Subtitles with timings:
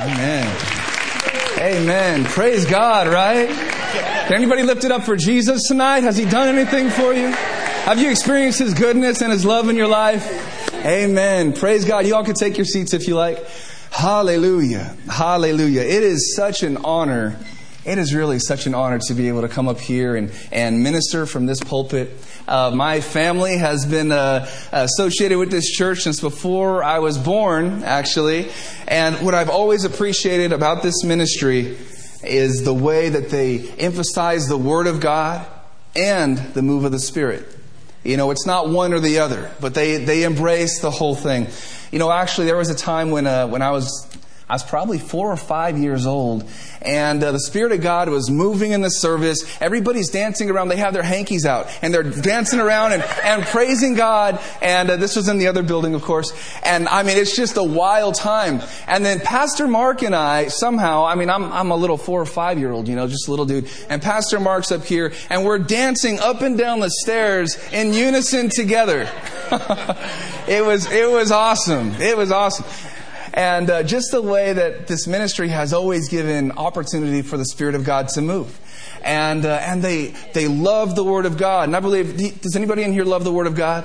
[0.00, 0.56] Amen.
[1.58, 2.24] Amen.
[2.24, 3.50] Praise God, right?
[3.50, 6.04] Can anybody lift it up for Jesus tonight?
[6.04, 7.26] Has He done anything for you?
[7.26, 10.74] Have you experienced His goodness and His love in your life?
[10.86, 11.52] Amen.
[11.52, 12.06] Praise God.
[12.06, 13.46] You all can take your seats if you like.
[13.90, 14.96] Hallelujah.
[15.06, 15.82] Hallelujah.
[15.82, 17.36] It is such an honor.
[17.84, 20.82] It is really such an honor to be able to come up here and, and
[20.82, 22.10] minister from this pulpit.
[22.50, 27.84] Uh, my family has been uh, associated with this church since before I was born,
[27.84, 28.50] actually.
[28.88, 31.78] And what I've always appreciated about this ministry
[32.24, 35.46] is the way that they emphasize the Word of God
[35.94, 37.46] and the move of the Spirit.
[38.02, 41.46] You know, it's not one or the other, but they, they embrace the whole thing.
[41.92, 44.09] You know, actually, there was a time when, uh, when I was
[44.50, 46.44] I was probably four or five years old,
[46.82, 49.44] and uh, the Spirit of God was moving in the service.
[49.60, 50.70] Everybody's dancing around.
[50.70, 54.40] They have their hankies out, and they're dancing around and, and praising God.
[54.60, 56.32] And uh, this was in the other building, of course.
[56.64, 58.60] And I mean, it's just a wild time.
[58.88, 62.26] And then Pastor Mark and I, somehow, I mean, I'm, I'm a little four or
[62.26, 63.70] five year old, you know, just a little dude.
[63.88, 68.48] And Pastor Mark's up here, and we're dancing up and down the stairs in unison
[68.48, 69.08] together.
[70.48, 71.92] it was, it was awesome.
[72.00, 72.66] It was awesome.
[73.32, 77.74] And uh, just the way that this ministry has always given opportunity for the Spirit
[77.74, 78.58] of God to move.
[79.02, 81.68] And, uh, and they, they love the Word of God.
[81.68, 83.84] And I believe, does anybody in here love the Word of God?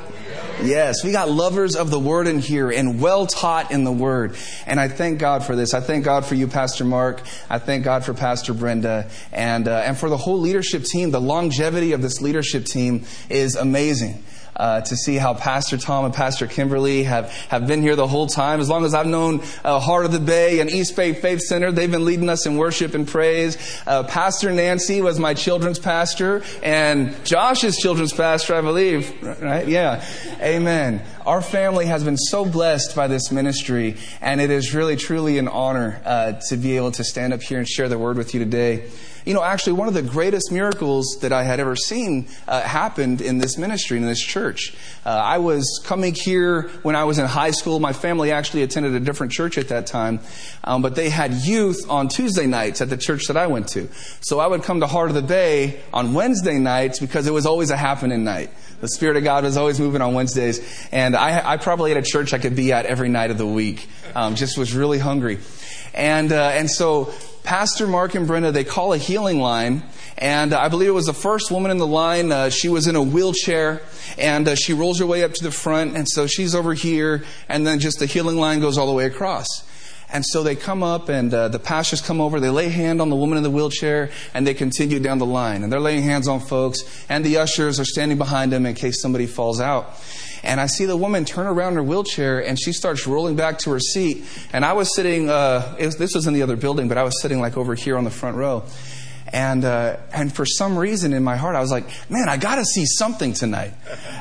[0.63, 4.35] Yes, we got lovers of the Word in here and well taught in the Word.
[4.65, 5.73] And I thank God for this.
[5.73, 7.21] I thank God for you, Pastor Mark.
[7.49, 11.11] I thank God for Pastor Brenda and, uh, and for the whole leadership team.
[11.11, 14.23] The longevity of this leadership team is amazing
[14.56, 18.28] uh, to see how Pastor Tom and Pastor Kimberly have, have been here the whole
[18.28, 18.59] time.
[18.59, 21.72] As long as I've known uh, Heart of the Bay and East Bay Faith Center,
[21.72, 23.58] they've been leading us in worship and praise.
[23.86, 29.14] Uh, pastor Nancy was my children's pastor, and Josh's children's pastor, I believe.
[29.42, 29.67] Right?
[29.67, 30.06] Yeah.
[30.42, 31.02] Amen.
[31.26, 35.48] Our family has been so blessed by this ministry, and it is really, truly an
[35.48, 38.39] honor uh, to be able to stand up here and share the word with you
[38.39, 38.89] today.
[39.25, 43.21] You know, actually, one of the greatest miracles that I had ever seen uh, happened
[43.21, 44.75] in this ministry, in this church.
[45.03, 47.80] Uh, I was coming here when I was in high school.
[47.80, 50.19] My family actually attended a different church at that time,
[50.64, 53.89] um, but they had youth on Tuesday nights at the church that I went to.
[54.21, 57.47] So I would come to Heart of the Bay on Wednesday nights because it was
[57.47, 58.52] always a happening night.
[58.81, 62.05] The Spirit of God was always moving on Wednesdays, and I, I probably had a
[62.05, 63.87] church I could be at every night of the week.
[64.14, 65.39] Um, just was really hungry.
[65.95, 67.14] And, uh, and so
[67.44, 69.83] Pastor Mark and Brenda, they call a healing line.
[70.17, 72.32] And I believe it was the first woman in the line.
[72.32, 73.82] Uh, she was in a wheelchair
[74.17, 75.95] and uh, she rolls her way up to the front.
[75.95, 79.06] And so she's over here and then just the healing line goes all the way
[79.06, 79.48] across.
[80.11, 83.10] And so they come up and uh, the pastors come over, they lay hand on
[83.10, 85.64] the woman in the wheelchair and they continue down the line.
[85.64, 86.80] And they're laying hands on folks
[87.10, 89.99] and the ushers are standing behind them in case somebody falls out.
[90.44, 93.58] And I see the woman turn around in her wheelchair and she starts rolling back
[93.60, 94.23] to her seat.
[94.54, 97.20] And I was sitting, uh, was, this was in the other building, but I was
[97.21, 98.64] sitting like over here on the front row.
[99.33, 102.55] And, uh, and for some reason in my heart, I was like, man, I got
[102.55, 103.73] to see something tonight.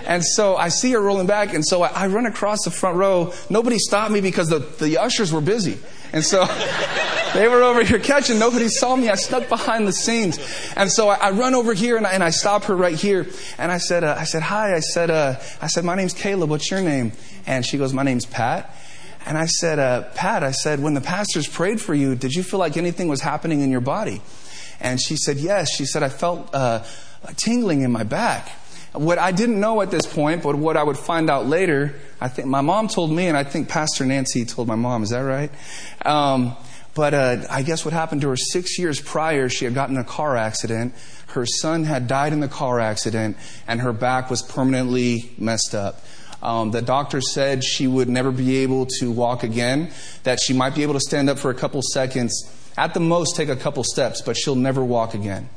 [0.06, 1.53] And so I see her rolling back.
[1.53, 3.32] And so I, I run across the front row.
[3.50, 5.78] Nobody stopped me because the, the ushers were busy.
[6.12, 6.47] And so
[7.34, 8.38] they were over here catching.
[8.38, 9.10] Nobody saw me.
[9.10, 10.38] I snuck behind the scenes.
[10.75, 13.26] And so I, I run over here and I, and I stop her right here.
[13.59, 14.75] And I said, uh, I said, hi.
[14.75, 16.48] I said, uh, I said, my name's Caleb.
[16.48, 17.12] What's your name?
[17.47, 18.75] And she goes, my name's Pat.
[19.26, 22.43] And I said, uh, Pat, I said, when the pastors prayed for you, did you
[22.43, 24.22] feel like anything was happening in your body?
[24.81, 25.75] And she said, Yes.
[25.75, 26.85] She said, I felt uh,
[27.37, 28.51] tingling in my back.
[28.93, 32.29] What I didn't know at this point, but what I would find out later, I
[32.29, 35.03] think my mom told me, and I think Pastor Nancy told my mom.
[35.03, 35.51] Is that right?
[36.07, 36.57] Um,
[36.95, 40.05] but uh, I guess what happened to her six years prior, she had gotten a
[40.05, 40.95] car accident.
[41.29, 43.37] Her son had died in the car accident,
[43.67, 46.05] and her back was permanently messed up.
[46.41, 49.91] Um, the doctor said she would never be able to walk again,
[50.23, 53.37] that she might be able to stand up for a couple seconds at the most,
[53.37, 55.49] take a couple steps, but she'll never walk again.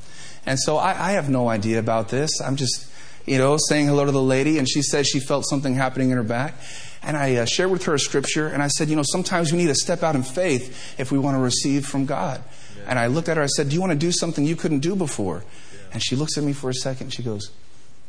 [0.45, 2.41] And so I, I have no idea about this.
[2.41, 2.89] I'm just,
[3.25, 6.17] you know, saying hello to the lady, and she said she felt something happening in
[6.17, 6.55] her back.
[7.03, 9.57] And I uh, shared with her a scripture, and I said, you know, sometimes we
[9.57, 12.41] need to step out in faith if we want to receive from God.
[12.77, 12.83] Yeah.
[12.87, 14.79] And I looked at her, I said, do you want to do something you couldn't
[14.79, 15.43] do before?
[15.43, 15.79] Yeah.
[15.93, 17.51] And she looks at me for a second, she goes,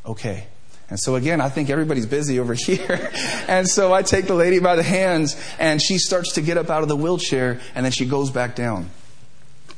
[0.04, 0.46] okay.
[0.90, 3.11] And so again, I think everybody's busy over here.
[3.46, 6.70] and so I take the lady by the hands and she starts to get up
[6.70, 8.90] out of the wheelchair and then she goes back down.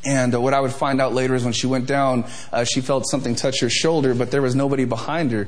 [0.05, 2.81] And uh, what I would find out later is when she went down, uh, she
[2.81, 5.47] felt something touch her shoulder, but there was nobody behind her.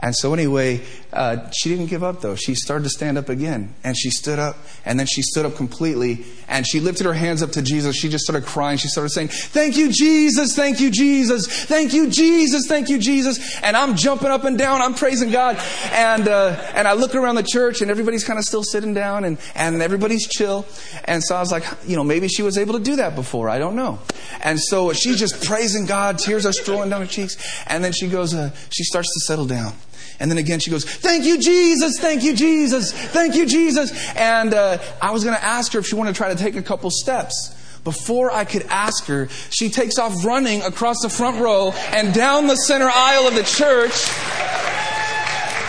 [0.00, 0.80] And so anyway,
[1.12, 2.34] uh, she didn't give up though.
[2.34, 3.74] She started to stand up again.
[3.84, 4.56] And she stood up.
[4.84, 6.24] And then she stood up completely.
[6.48, 7.96] And she lifted her hands up to Jesus.
[7.96, 8.78] She just started crying.
[8.78, 10.56] She started saying, Thank you, Jesus.
[10.56, 11.46] Thank you, Jesus.
[11.64, 12.66] Thank you, Jesus.
[12.66, 13.60] Thank you, Jesus.
[13.62, 14.80] And I'm jumping up and down.
[14.80, 15.58] I'm praising God.
[15.90, 19.24] And, uh, and I look around the church and everybody's kind of still sitting down
[19.24, 20.66] and, and everybody's chill.
[21.04, 23.50] And so I was like, you know, maybe she was able to do that before.
[23.50, 23.98] I don't know.
[24.42, 26.18] And so she's just praising God.
[26.18, 27.36] Tears are strolling down her cheeks.
[27.66, 29.74] And then she goes, uh, she starts to settle down.
[30.22, 31.98] And then again, she goes, Thank you, Jesus.
[31.98, 32.92] Thank you, Jesus.
[32.92, 33.92] Thank you, Jesus.
[34.14, 36.54] And uh, I was going to ask her if she wanted to try to take
[36.54, 37.58] a couple steps.
[37.82, 42.46] Before I could ask her, she takes off running across the front row and down
[42.46, 43.90] the center aisle of the church.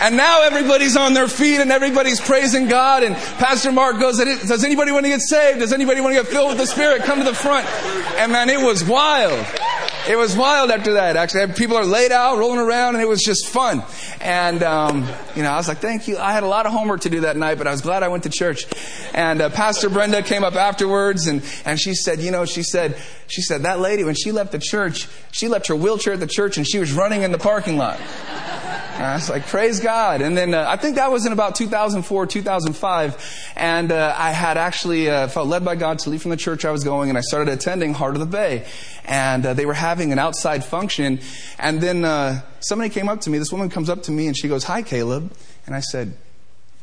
[0.04, 3.04] And now everybody's on their feet and everybody's praising God.
[3.04, 5.60] And Pastor Mark goes, Does anybody want to get saved?
[5.60, 7.04] Does anybody want to get filled with the Spirit?
[7.04, 7.66] Come to the front.
[8.18, 9.46] And man, it was wild.
[10.06, 11.50] It was wild after that, actually.
[11.54, 13.82] People are laid out, rolling around, and it was just fun.
[14.20, 16.18] And, um, you know, I was like, thank you.
[16.18, 18.08] I had a lot of homework to do that night, but I was glad I
[18.08, 18.66] went to church.
[19.14, 22.98] And uh, Pastor Brenda came up afterwards, and, and she said, you know, she said,
[23.26, 26.26] she said, that lady, when she left the church, she left her wheelchair at the
[26.26, 27.98] church, and she was running in the parking lot.
[28.94, 30.22] And I was like, praise God.
[30.22, 33.52] And then uh, I think that was in about 2004, 2005.
[33.56, 36.64] And uh, I had actually uh, felt led by God to leave from the church
[36.64, 38.66] I was going, and I started attending Heart of the Bay.
[39.04, 41.18] And uh, they were having an outside function.
[41.58, 43.38] And then uh, somebody came up to me.
[43.38, 45.32] This woman comes up to me, and she goes, Hi, Caleb.
[45.66, 46.16] And I said,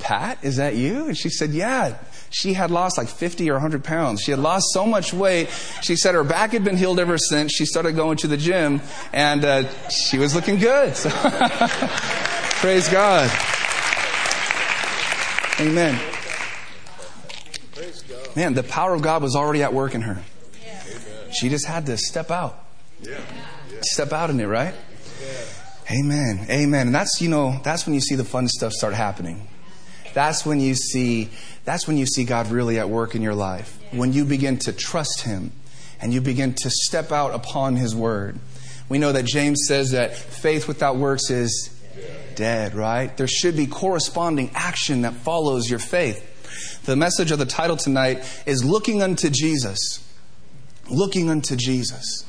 [0.02, 1.08] Pat, is that you?
[1.08, 1.98] And she said, Yeah.
[2.34, 4.22] She had lost like 50 or 100 pounds.
[4.22, 5.50] She had lost so much weight.
[5.82, 7.52] She said her back had been healed ever since.
[7.52, 8.80] She started going to the gym,
[9.12, 10.96] and uh, she was looking good.
[10.96, 11.10] So
[12.62, 13.30] praise God.
[15.60, 16.00] Amen.
[18.36, 20.24] Man, the power of God was already at work in her.
[21.34, 22.64] She just had to step out.
[23.82, 24.74] Step out in it, right?
[25.92, 26.46] Amen.
[26.50, 26.88] Amen.
[26.88, 29.48] And that's, you know, that's when you see the fun stuff start happening.
[30.14, 31.30] That's when you see
[31.64, 33.80] that's when you see God really at work in your life.
[33.92, 35.52] When you begin to trust him
[36.02, 38.40] and you begin to step out upon his word.
[38.90, 41.70] We know that James says that faith without works is
[42.36, 43.16] dead, right?
[43.16, 46.28] There should be corresponding action that follows your faith.
[46.86, 50.04] The message of the title tonight is looking unto Jesus.
[50.90, 52.26] Looking unto Jesus.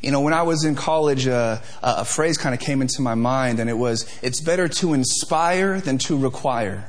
[0.00, 3.14] You know, when I was in college, uh, a phrase kind of came into my
[3.14, 6.88] mind, and it was, it's better to inspire than to require.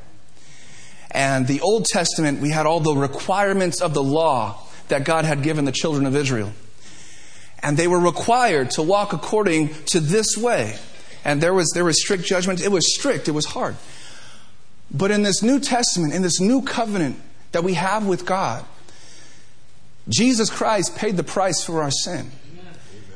[1.12, 5.44] And the Old Testament, we had all the requirements of the law that God had
[5.44, 6.54] given the children of Israel.
[7.62, 10.78] And they were required to walk according to this way.
[11.26, 12.62] And there was, there was strict judgment.
[12.62, 13.76] It was strict, it was hard.
[14.90, 17.20] But in this New Testament, in this new covenant
[17.52, 18.66] that we have with God,
[20.10, 22.32] Jesus Christ paid the price for our sin.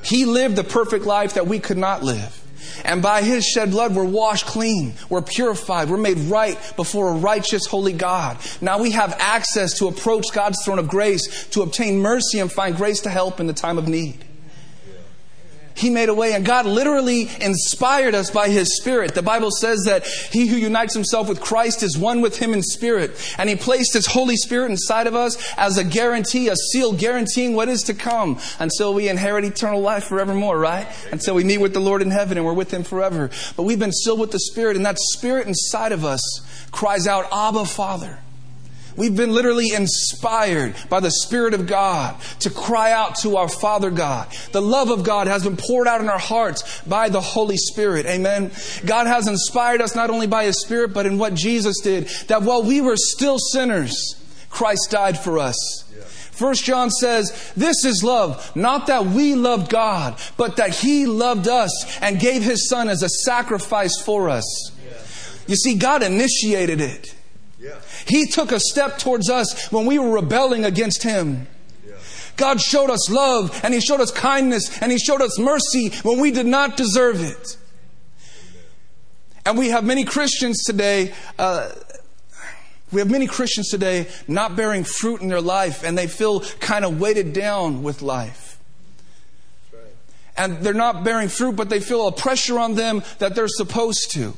[0.06, 2.42] He lived the perfect life that we could not live.
[2.84, 4.94] And by his shed blood, we're washed clean.
[5.10, 5.90] We're purified.
[5.90, 8.38] We're made right before a righteous, holy God.
[8.62, 12.76] Now we have access to approach God's throne of grace to obtain mercy and find
[12.76, 14.25] grace to help in the time of need.
[15.76, 19.14] He made a way, and God literally inspired us by His Spirit.
[19.14, 22.64] The Bible says that he who unites himself with Christ is one with Him in
[22.64, 23.12] spirit.
[23.38, 27.54] And He placed His Holy Spirit inside of us as a guarantee, a seal guaranteeing
[27.54, 30.88] what is to come until we inherit eternal life forevermore, right?
[31.12, 33.30] Until we meet with the Lord in heaven and we're with Him forever.
[33.58, 36.22] But we've been sealed with the Spirit, and that Spirit inside of us
[36.72, 38.20] cries out, Abba, Father.
[38.98, 43.92] We've been literally inspired by the Spirit of God to cry out to our Father
[43.92, 44.28] God.
[44.54, 48.06] The love of God has been poured out in our hearts by the Holy Spirit.
[48.06, 48.52] Amen.
[48.86, 52.44] God has inspired us not only by His Spirit, but in what Jesus did, that
[52.44, 54.16] while we were still sinners,
[54.50, 55.84] Christ died for us.
[56.32, 61.48] First John says, This is love, not that we loved God, but that He loved
[61.48, 64.72] us and gave His Son as a sacrifice for us.
[65.48, 67.15] You see, God initiated it.
[68.06, 71.48] He took a step towards us when we were rebelling against Him.
[72.38, 76.20] God showed us love and He showed us kindness and He showed us mercy when
[76.20, 77.58] we did not deserve it.
[79.46, 81.72] And we have many Christians today, uh,
[82.92, 86.84] we have many Christians today not bearing fruit in their life and they feel kind
[86.84, 88.60] of weighted down with life.
[90.38, 94.12] And they're not bearing fruit, but they feel a pressure on them that they're supposed
[94.12, 94.34] to.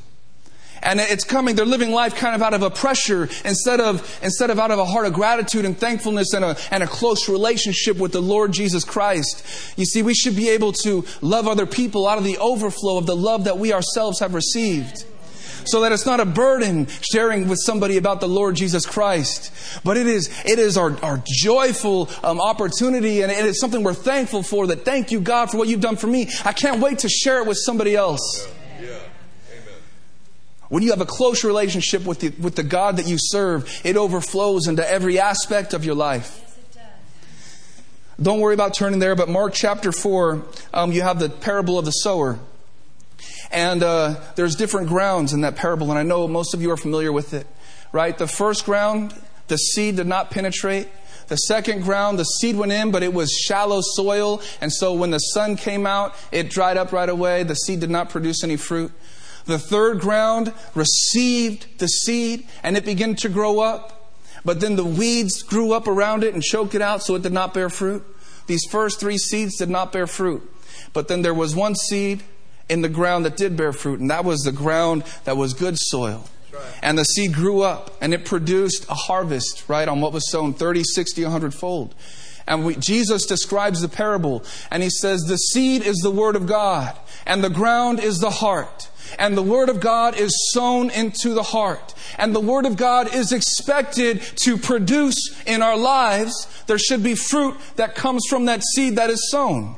[0.82, 4.50] And it's coming, they're living life kind of out of a pressure instead of, instead
[4.50, 7.98] of out of a heart of gratitude and thankfulness and a, and a close relationship
[7.98, 9.44] with the Lord Jesus Christ.
[9.78, 13.06] You see, we should be able to love other people out of the overflow of
[13.06, 15.06] the love that we ourselves have received.
[15.66, 19.52] So that it's not a burden sharing with somebody about the Lord Jesus Christ,
[19.84, 23.94] but it is, it is our, our joyful um, opportunity and it is something we're
[23.94, 26.30] thankful for that thank you God for what you've done for me.
[26.46, 28.48] I can't wait to share it with somebody else.
[30.70, 33.96] When you have a close relationship with the, with the God that you serve, it
[33.96, 36.44] overflows into every aspect of your life.
[38.22, 40.44] Don't worry about turning there, but Mark chapter 4,
[40.74, 42.40] um, you have the parable of the sower.
[43.52, 46.78] And uh, there's different grounds in that parable, and I know most of you are
[46.78, 47.48] familiar with it,
[47.92, 48.18] right?
[48.18, 49.14] The first ground,
[49.48, 50.90] the seed did not penetrate.
[51.28, 55.12] The second ground, the seed went in, but it was shallow soil, and so when
[55.12, 57.44] the sun came out, it dried up right away.
[57.44, 58.92] The seed did not produce any fruit.
[59.48, 64.14] The third ground received the seed, and it began to grow up,
[64.46, 67.34] but then the weeds grew up around it and choked it out, so it did
[67.34, 68.04] not bear fruit.
[68.46, 70.50] These first three seeds did not bear fruit.
[70.94, 72.24] But then there was one seed
[72.70, 75.78] in the ground that did bear fruit, and that was the ground that was good
[75.78, 76.30] soil.
[76.82, 80.54] And the seed grew up and it produced a harvest, right, on what was sown
[80.54, 81.96] 30, 60, 100 fold.
[82.48, 86.48] And we, Jesus describes the parable and he says, The seed is the word of
[86.48, 88.90] God, and the ground is the heart.
[89.20, 91.94] And the Word of God is sown into the heart.
[92.18, 96.48] And the Word of God is expected to produce in our lives.
[96.68, 99.76] There should be fruit that comes from that seed that is sown.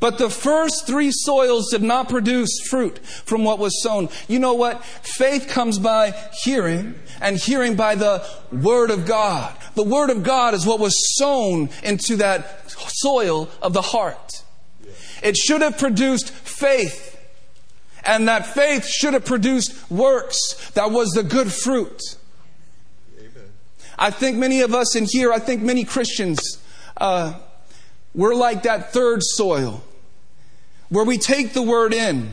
[0.00, 4.08] But the first three soils did not produce fruit from what was sown.
[4.28, 4.82] You know what?
[4.82, 9.54] Faith comes by hearing, and hearing by the Word of God.
[9.74, 14.42] The Word of God is what was sown into that soil of the heart.
[15.22, 17.09] It should have produced faith.
[18.04, 20.70] And that faith should have produced works.
[20.70, 22.00] That was the good fruit.
[23.98, 26.58] I think many of us in here, I think many Christians,
[26.96, 27.34] uh,
[28.14, 29.84] we're like that third soil
[30.88, 32.32] where we take the word in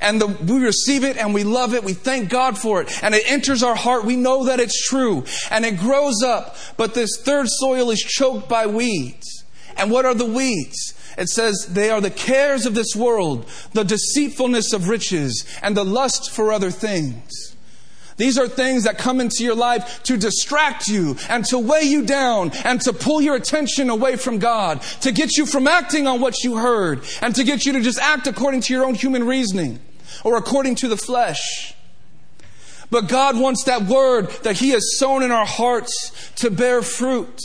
[0.00, 1.82] and the, we receive it and we love it.
[1.82, 3.02] We thank God for it.
[3.02, 4.04] And it enters our heart.
[4.04, 6.56] We know that it's true and it grows up.
[6.76, 9.44] But this third soil is choked by weeds.
[9.76, 10.94] And what are the weeds?
[11.18, 15.84] It says they are the cares of this world, the deceitfulness of riches, and the
[15.84, 17.56] lust for other things.
[18.18, 22.04] These are things that come into your life to distract you and to weigh you
[22.04, 26.20] down and to pull your attention away from God, to get you from acting on
[26.20, 29.24] what you heard and to get you to just act according to your own human
[29.24, 29.80] reasoning
[30.24, 31.74] or according to the flesh.
[32.90, 37.40] But God wants that word that He has sown in our hearts to bear fruit.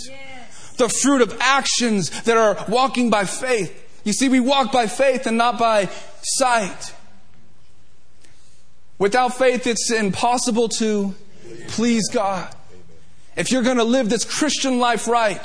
[0.78, 3.80] The fruit of actions that are walking by faith.
[4.04, 5.90] You see, we walk by faith and not by
[6.22, 6.94] sight.
[8.98, 11.16] Without faith, it's impossible to
[11.70, 12.54] please God.
[13.36, 15.42] If you're going to live this Christian life right,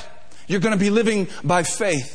[0.46, 2.14] you're going to be living by faith.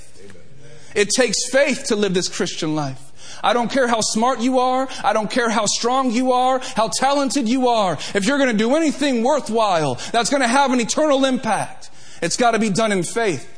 [0.96, 3.00] It takes faith to live this Christian life.
[3.43, 4.88] I don't care how smart you are.
[5.03, 7.93] I don't care how strong you are, how talented you are.
[8.13, 11.89] If you're going to do anything worthwhile that's going to have an eternal impact,
[12.23, 13.49] it's got to be done in faith.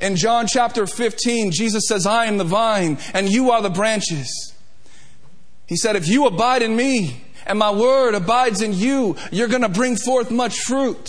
[0.00, 4.54] In John chapter 15, Jesus says, I am the vine and you are the branches.
[5.66, 9.62] He said, If you abide in me and my word abides in you, you're going
[9.62, 11.08] to bring forth much fruit.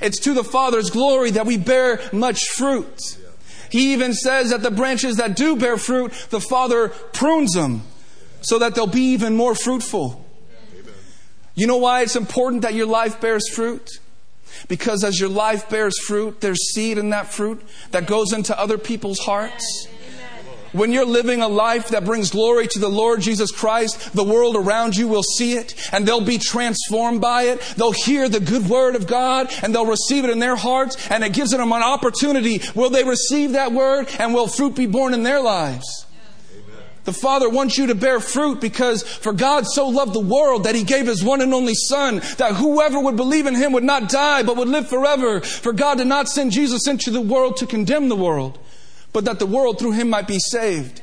[0.00, 3.00] It's to the Father's glory that we bear much fruit.
[3.70, 7.82] He even says that the branches that do bear fruit, the Father prunes them
[8.40, 10.24] so that they'll be even more fruitful.
[11.54, 13.90] You know why it's important that your life bears fruit?
[14.66, 18.78] Because as your life bears fruit, there's seed in that fruit that goes into other
[18.78, 19.88] people's hearts.
[20.72, 24.54] When you're living a life that brings glory to the Lord Jesus Christ, the world
[24.54, 27.60] around you will see it and they'll be transformed by it.
[27.76, 31.24] They'll hear the good word of God and they'll receive it in their hearts and
[31.24, 32.60] it gives them an opportunity.
[32.74, 36.04] Will they receive that word and will fruit be born in their lives?
[37.04, 40.74] The Father wants you to bear fruit because for God so loved the world that
[40.74, 44.08] He gave His one and only Son that whoever would believe in Him would not
[44.08, 45.40] die but would live forever.
[45.40, 48.58] For God did not send Jesus into the world to condemn the world
[49.12, 51.02] but that the world through him might be saved.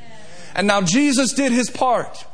[0.55, 2.25] And now Jesus did his part.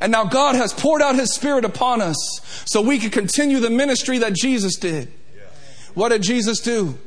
[0.00, 2.16] And now God has poured out his spirit upon us
[2.64, 5.12] so we can continue the ministry that Jesus did.
[5.94, 6.98] What did Jesus do?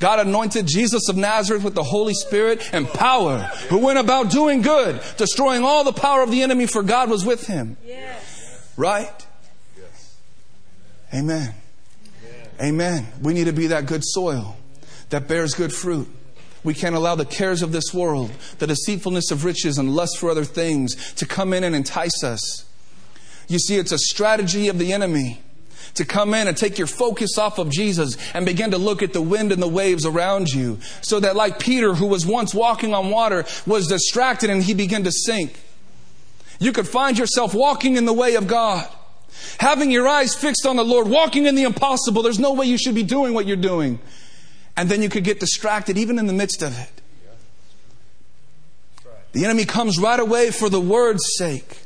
[0.00, 3.38] God anointed Jesus of Nazareth with the Holy Spirit and power,
[3.68, 7.24] who went about doing good, destroying all the power of the enemy, for God was
[7.24, 7.76] with him.
[8.76, 9.26] Right?
[11.14, 11.54] Amen.
[12.60, 13.06] Amen.
[13.22, 14.56] We need to be that good soil
[15.10, 16.08] that bears good fruit.
[16.64, 20.30] We can't allow the cares of this world, the deceitfulness of riches, and lust for
[20.30, 22.64] other things to come in and entice us.
[23.48, 25.40] You see, it's a strategy of the enemy
[25.94, 29.12] to come in and take your focus off of Jesus and begin to look at
[29.12, 30.78] the wind and the waves around you.
[31.00, 35.04] So that, like Peter, who was once walking on water, was distracted and he began
[35.04, 35.58] to sink.
[36.58, 38.86] You could find yourself walking in the way of God,
[39.58, 42.22] having your eyes fixed on the Lord, walking in the impossible.
[42.22, 43.98] There's no way you should be doing what you're doing.
[44.76, 47.00] And then you could get distracted even in the midst of it.
[49.32, 51.82] The enemy comes right away for the word's sake.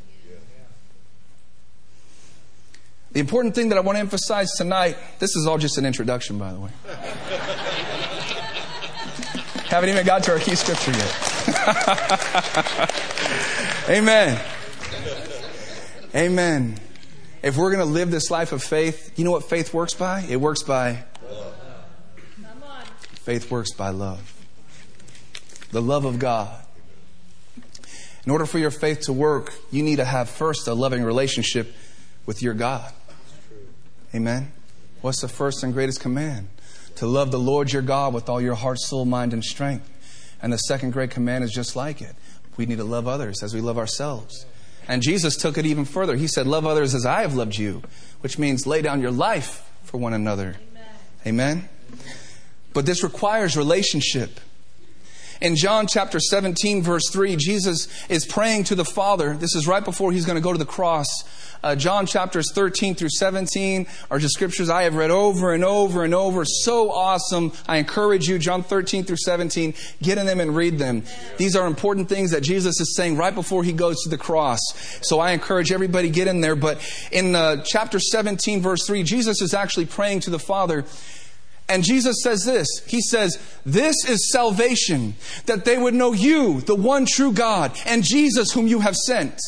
[3.15, 6.37] The important thing that I want to emphasize tonight this is all just an introduction,
[6.37, 6.69] by the way.
[9.67, 11.15] Haven't even got to our key scripture yet.
[13.89, 14.37] Amen.
[16.13, 16.77] Amen.
[17.41, 20.19] If we're going to live this life of faith, you know what faith works by?
[20.27, 21.05] It works by
[23.13, 24.33] Faith works by love.
[25.71, 26.53] The love of God.
[28.25, 31.73] In order for your faith to work, you need to have first a loving relationship
[32.25, 32.91] with your God.
[34.15, 34.53] Amen.
[35.01, 36.47] What's the first and greatest command?
[36.95, 39.91] To love the Lord your God with all your heart, soul, mind, and strength.
[40.41, 42.15] And the second great command is just like it.
[42.55, 44.45] We need to love others as we love ourselves.
[44.87, 46.15] And Jesus took it even further.
[46.15, 47.81] He said, Love others as I have loved you,
[48.21, 50.55] which means lay down your life for one another.
[50.71, 50.87] Amen.
[51.27, 51.69] Amen?
[52.73, 54.39] But this requires relationship.
[55.41, 59.35] In John chapter 17, verse 3, Jesus is praying to the Father.
[59.35, 61.07] This is right before he's going to go to the cross.
[61.61, 66.03] Uh, John chapters 13 through 17 are just scriptures I have read over and over
[66.03, 66.45] and over.
[66.45, 67.51] So awesome.
[67.67, 71.03] I encourage you, John 13 through 17, get in them and read them.
[71.37, 74.59] These are important things that Jesus is saying right before he goes to the cross.
[75.01, 76.55] So I encourage everybody get in there.
[76.55, 80.85] But in uh, chapter 17, verse 3, Jesus is actually praying to the Father.
[81.67, 86.75] And Jesus says this He says, This is salvation, that they would know you, the
[86.75, 89.39] one true God, and Jesus, whom you have sent.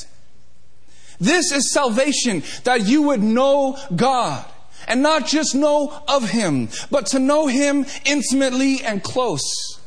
[1.20, 4.46] This is salvation, that you would know God.
[4.88, 9.80] And not just know of Him, but to know Him intimately and close.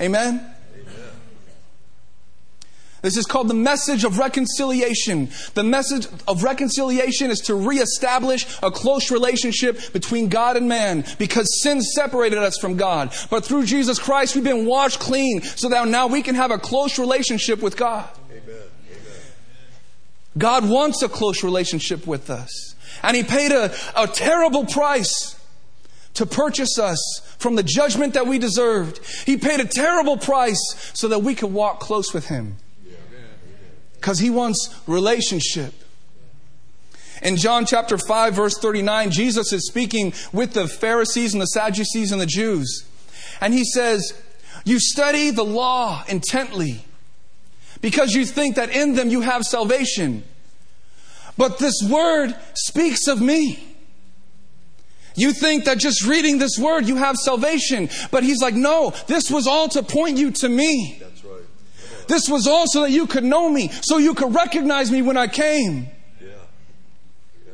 [0.00, 0.55] Amen?
[3.06, 5.28] This is called the message of reconciliation.
[5.54, 11.62] The message of reconciliation is to reestablish a close relationship between God and man because
[11.62, 13.14] sin separated us from God.
[13.30, 16.58] But through Jesus Christ, we've been washed clean so that now we can have a
[16.58, 18.08] close relationship with God.
[20.36, 22.74] God wants a close relationship with us.
[23.04, 25.40] And He paid a, a terrible price
[26.14, 28.98] to purchase us from the judgment that we deserved.
[29.24, 32.56] He paid a terrible price so that we could walk close with Him
[33.96, 35.74] because he wants relationship.
[37.22, 42.12] In John chapter 5, verse 39, Jesus is speaking with the Pharisees and the Sadducees
[42.12, 42.84] and the Jews.
[43.40, 44.12] And he says,
[44.64, 46.84] You study the law intently
[47.80, 50.24] because you think that in them you have salvation.
[51.38, 53.62] But this word speaks of me.
[55.14, 57.88] You think that just reading this word you have salvation.
[58.10, 61.02] But he's like, No, this was all to point you to me.
[62.08, 65.16] This was all so that you could know me, so you could recognize me when
[65.16, 65.88] I came.
[66.20, 66.28] Yeah.
[67.46, 67.52] Yeah.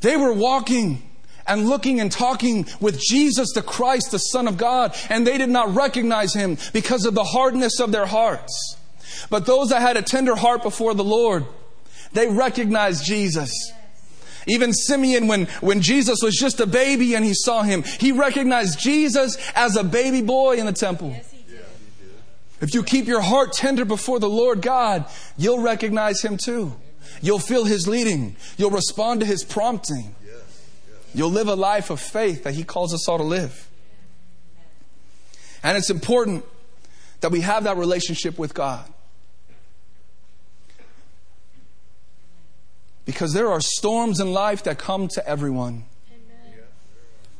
[0.00, 1.02] They were walking
[1.46, 5.48] and looking and talking with Jesus the Christ, the Son of God, and they did
[5.48, 8.76] not recognize him because of the hardness of their hearts.
[9.30, 11.46] But those that had a tender heart before the Lord,
[12.12, 13.52] they recognized Jesus.
[14.46, 18.78] Even Simeon, when, when Jesus was just a baby and he saw him, he recognized
[18.78, 21.10] Jesus as a baby boy in the temple.
[21.10, 21.34] Yes,
[22.60, 26.74] if you keep your heart tender before the Lord God, you'll recognize Him too.
[27.22, 28.36] You'll feel His leading.
[28.56, 30.14] You'll respond to His prompting.
[31.14, 33.68] You'll live a life of faith that He calls us all to live.
[35.62, 36.44] And it's important
[37.20, 38.84] that we have that relationship with God.
[43.04, 45.84] Because there are storms in life that come to everyone.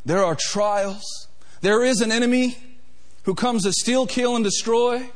[0.05, 1.29] There are trials.
[1.61, 2.57] There is an enemy
[3.29, 5.07] who comes to steal, kill, and destroy.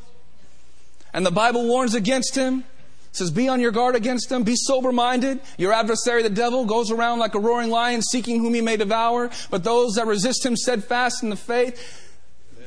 [1.14, 2.58] And the Bible warns against him.
[2.58, 4.42] It says, Be on your guard against him.
[4.42, 5.40] Be sober minded.
[5.56, 9.30] Your adversary, the devil, goes around like a roaring lion, seeking whom he may devour.
[9.48, 12.12] But those that resist him steadfast in the faith,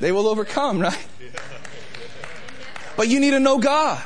[0.00, 1.06] they will overcome, right?
[2.96, 4.02] But you need to know God.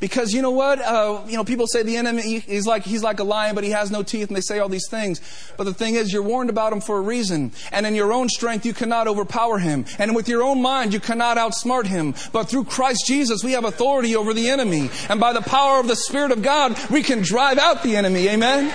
[0.00, 0.80] Because you know what?
[0.80, 3.70] Uh, you know, people say the enemy, he's like, he's like a lion, but he
[3.70, 5.20] has no teeth, and they say all these things.
[5.56, 7.52] But the thing is, you're warned about him for a reason.
[7.70, 9.84] And in your own strength, you cannot overpower him.
[9.98, 12.14] And with your own mind, you cannot outsmart him.
[12.32, 14.90] But through Christ Jesus, we have authority over the enemy.
[15.08, 18.28] And by the power of the Spirit of God, we can drive out the enemy.
[18.28, 18.72] Amen?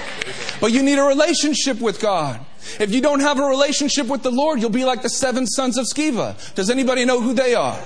[0.61, 2.39] But you need a relationship with God.
[2.79, 5.77] If you don't have a relationship with the Lord, you'll be like the seven sons
[5.77, 6.35] of Sceva.
[6.55, 7.79] Does anybody know who they are?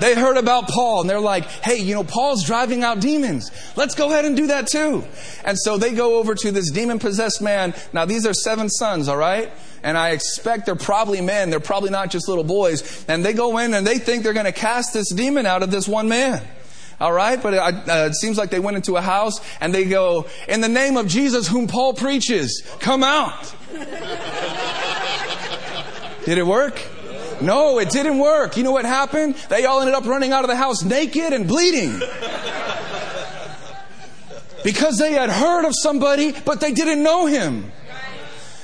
[0.00, 3.50] They heard about Paul and they're like, hey, you know, Paul's driving out demons.
[3.76, 5.04] Let's go ahead and do that too.
[5.44, 7.74] And so they go over to this demon possessed man.
[7.92, 9.52] Now, these are seven sons, all right?
[9.82, 11.50] And I expect they're probably men.
[11.50, 13.04] They're probably not just little boys.
[13.08, 15.70] And they go in and they think they're going to cast this demon out of
[15.70, 16.42] this one man.
[17.00, 19.86] All right, but it, uh, it, seems like they went into a house and they
[19.86, 23.54] go, "In the name of Jesus, whom Paul preaches, come out."
[26.26, 26.78] Did it work?
[27.40, 28.56] No, it didn't work.
[28.56, 29.34] You know what happened?
[29.48, 32.00] They all ended up running out of the house naked and bleeding.
[34.62, 37.72] Because they had heard of somebody, but they didn't know him.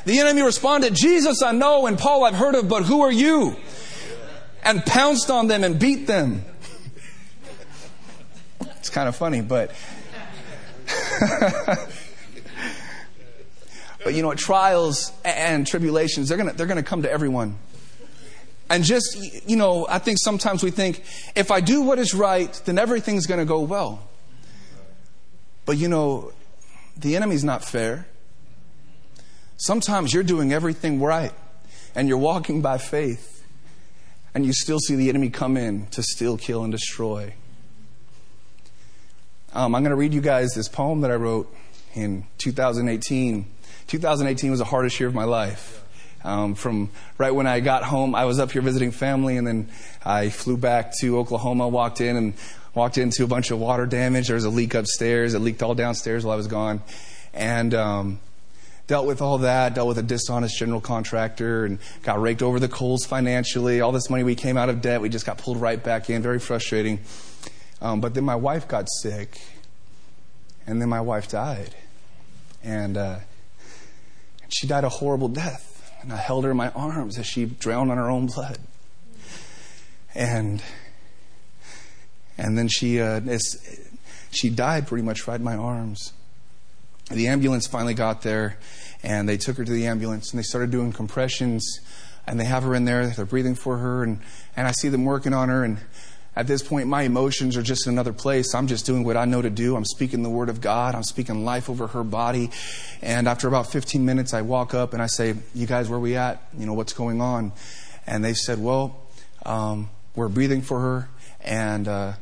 [0.05, 3.57] The enemy responded, Jesus I know and Paul I've heard of, but who are you?
[4.63, 6.45] And pounced on them and beat them.
[8.79, 9.73] It's kind of funny, but.
[14.05, 14.39] but you know what?
[14.39, 17.59] Trials and tribulations, they're going to they're going to come to everyone.
[18.69, 19.17] And just,
[19.49, 21.05] you know, I think sometimes we think
[21.37, 24.09] if I do what is right, then everything's going to go well.
[25.65, 26.33] But you know,
[26.97, 28.07] the enemy's not fair.
[29.57, 31.33] Sometimes you're doing everything right
[31.95, 33.45] and you're walking by faith
[34.35, 37.35] and you still see the enemy come in to steal, kill, and destroy.
[39.55, 41.51] Um, I'm going to read you guys this poem that I wrote
[41.95, 43.47] in 2018.
[43.87, 45.83] 2018 was the hardest year of my life.
[46.27, 49.69] Um, from right when I got home, I was up here visiting family, and then
[50.05, 52.35] I flew back to Oklahoma, walked in, and
[52.75, 54.27] walked into a bunch of water damage.
[54.27, 55.35] There was a leak upstairs.
[55.35, 56.83] It leaked all downstairs while I was gone.
[57.33, 58.21] And um,
[58.89, 62.69] dealt with all that, dealt with a dishonest general contractor, and got raked over the
[62.69, 63.81] coals financially.
[63.81, 66.23] All this money we came out of debt, we just got pulled right back in.
[66.23, 66.99] Very frustrating.
[67.81, 69.41] Um, but then my wife got sick,
[70.67, 71.73] and then my wife died.
[72.65, 73.19] And uh,
[74.49, 75.66] she died a horrible death.
[76.07, 78.59] And I held her in my arms as she drowned on her own blood.
[80.15, 80.63] And
[82.39, 83.21] and then she uh,
[84.31, 86.13] she died pretty much right in my arms.
[87.11, 88.57] The ambulance finally got there,
[89.03, 91.81] and they took her to the ambulance, and they started doing compressions,
[92.25, 93.09] and they have her in there.
[93.09, 94.21] They're breathing for her, and,
[94.57, 95.79] and I see them working on her, and
[96.37, 98.55] at this point, my emotions are just in another place.
[98.55, 99.75] I'm just doing what I know to do.
[99.75, 100.95] I'm speaking the word of God.
[100.95, 102.51] I'm speaking life over her body.
[103.01, 106.15] And after about 15 minutes, I walk up and I say, You guys, where we
[106.17, 106.43] at?
[106.59, 107.53] You know, what's going on?
[108.07, 109.01] And they said, Well,
[109.47, 111.09] um, we're breathing for her,
[111.41, 112.13] and uh,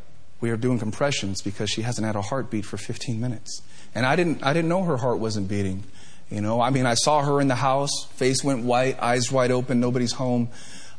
[0.40, 3.62] we are doing compressions because she hasn't had a heartbeat for 15 minutes.
[3.94, 5.84] And I didn't, I didn't know her heart wasn't beating.
[6.30, 9.50] You know, I mean, I saw her in the house, face went white, eyes wide
[9.50, 10.48] open, nobody's home.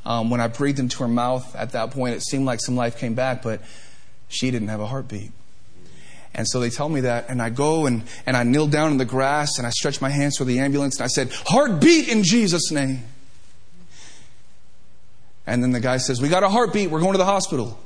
[0.06, 2.98] Um, when I breathed into her mouth at that point, it seemed like some life
[2.98, 3.62] came back, but
[4.28, 5.32] she didn't have a heartbeat.
[6.34, 8.98] And so they tell me that, and I go and, and I kneel down in
[8.98, 12.24] the grass and I stretch my hands for the ambulance and I said, Heartbeat in
[12.24, 13.04] Jesus' name.
[15.48, 17.80] And then the guy says, We got a heartbeat, we're going to the hospital.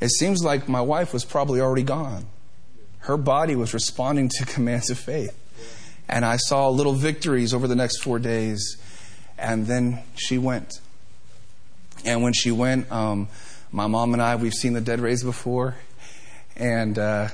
[0.00, 2.26] It seems like my wife was probably already gone
[3.02, 5.38] her body was responding to commands of faith.
[6.08, 8.76] And I saw little victories over the next four days.
[9.38, 10.80] And then she went.
[12.04, 13.28] And when she went, um,
[13.70, 15.76] my mom and I, we've seen the dead raised before.
[16.56, 17.28] And uh,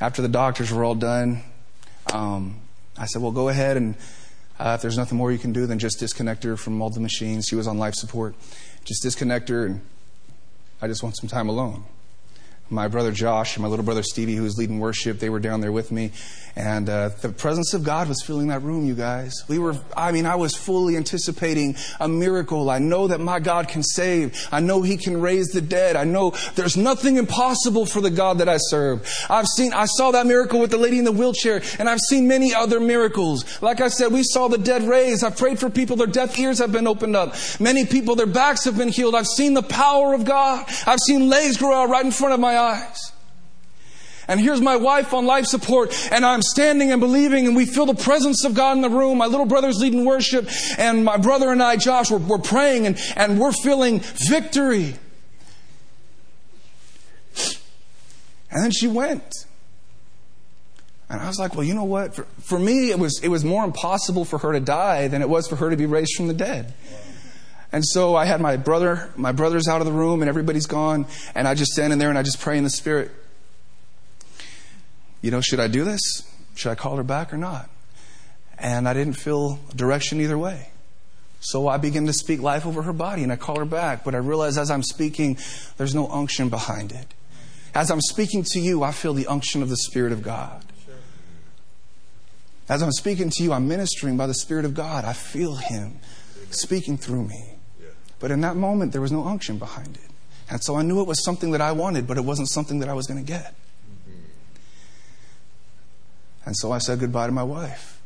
[0.00, 1.42] after the doctors were all done,
[2.12, 2.60] um,
[2.98, 3.94] I said, well, go ahead and
[4.58, 7.00] uh, if there's nothing more you can do, then just disconnect her from all the
[7.00, 7.46] machines.
[7.48, 8.34] She was on life support.
[8.84, 9.80] Just disconnect her, and
[10.80, 11.84] I just want some time alone
[12.70, 15.60] my brother Josh and my little brother Stevie, who was leading worship, they were down
[15.60, 16.12] there with me.
[16.56, 19.42] And uh, the presence of God was filling that room, you guys.
[19.48, 22.70] We were, I mean, I was fully anticipating a miracle.
[22.70, 24.48] I know that my God can save.
[24.52, 25.96] I know He can raise the dead.
[25.96, 29.08] I know there's nothing impossible for the God that I serve.
[29.28, 32.28] I've seen, I saw that miracle with the lady in the wheelchair, and I've seen
[32.28, 33.60] many other miracles.
[33.60, 35.24] Like I said, we saw the dead raised.
[35.24, 37.34] I've prayed for people, their deaf ears have been opened up.
[37.58, 39.16] Many people, their backs have been healed.
[39.16, 40.66] I've seen the power of God.
[40.86, 42.63] I've seen legs grow out right in front of my eyes.
[44.26, 47.86] And here's my wife on life support, and I'm standing and believing, and we feel
[47.86, 49.18] the presence of God in the room.
[49.18, 50.48] My little brother's leading worship,
[50.78, 54.94] and my brother and I, Josh, we're, we're praying, and, and we're feeling victory.
[58.50, 59.46] And then she went.
[61.10, 62.14] And I was like, well, you know what?
[62.14, 65.28] For, for me, it was, it was more impossible for her to die than it
[65.28, 66.72] was for her to be raised from the dead.
[67.74, 71.04] And so I had my brother, my brother's out of the room and everybody's gone.
[71.34, 73.10] And I just stand in there and I just pray in the spirit
[75.24, 76.02] you know, should I do this?
[76.54, 77.70] Should I call her back or not?
[78.58, 80.68] And I didn't feel direction either way.
[81.40, 84.04] So I begin to speak life over her body and I call her back.
[84.04, 85.38] But I realize as I'm speaking,
[85.78, 87.14] there's no unction behind it.
[87.74, 90.62] As I'm speaking to you, I feel the unction of the Spirit of God.
[92.68, 95.06] As I'm speaking to you, I'm ministering by the Spirit of God.
[95.06, 96.00] I feel Him
[96.50, 97.53] speaking through me.
[98.24, 100.10] But in that moment, there was no unction behind it.
[100.48, 102.88] And so I knew it was something that I wanted, but it wasn't something that
[102.88, 103.54] I was going to get.
[104.08, 104.20] Mm-hmm.
[106.46, 108.00] And so I said goodbye to my wife.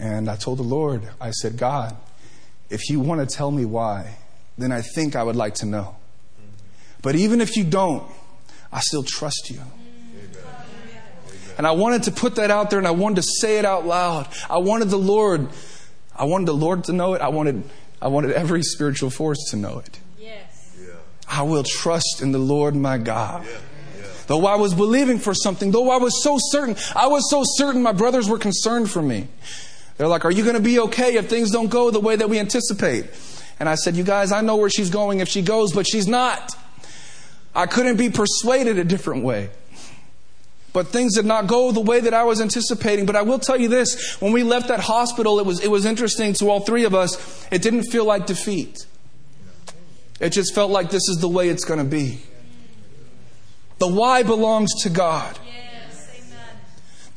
[0.00, 1.96] And I told the Lord, I said, God,
[2.70, 4.16] if you want to tell me why,
[4.58, 5.94] then I think I would like to know.
[6.34, 6.48] Mm-hmm.
[7.02, 8.02] But even if you don't,
[8.72, 9.60] I still trust you.
[11.56, 13.86] And I wanted to put that out there and I wanted to say it out
[13.86, 14.26] loud.
[14.48, 15.50] I wanted the Lord,
[16.16, 17.20] I wanted the Lord to know it.
[17.20, 17.62] I wanted,
[18.02, 20.00] I wanted every spiritual force to know it.
[20.18, 20.76] Yes.
[21.28, 23.46] I will trust in the Lord my God.
[24.26, 27.82] Though I was believing for something, though I was so certain, I was so certain
[27.82, 29.26] my brothers were concerned for me.
[29.96, 32.28] They're like, Are you going to be okay if things don't go the way that
[32.28, 33.06] we anticipate?
[33.58, 36.06] And I said, You guys, I know where she's going if she goes, but she's
[36.06, 36.54] not.
[37.54, 39.50] I couldn't be persuaded a different way.
[40.72, 43.06] But things did not go the way that I was anticipating.
[43.06, 45.84] But I will tell you this when we left that hospital, it was, it was
[45.84, 47.46] interesting to all three of us.
[47.50, 48.86] It didn't feel like defeat,
[50.20, 52.20] it just felt like this is the way it's going to be.
[53.78, 55.38] The why belongs to God.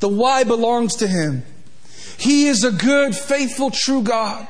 [0.00, 1.44] The why belongs to Him.
[2.18, 4.48] He is a good, faithful, true God.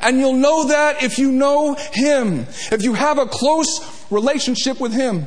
[0.00, 4.92] And you'll know that if you know Him, if you have a close relationship with
[4.92, 5.26] Him,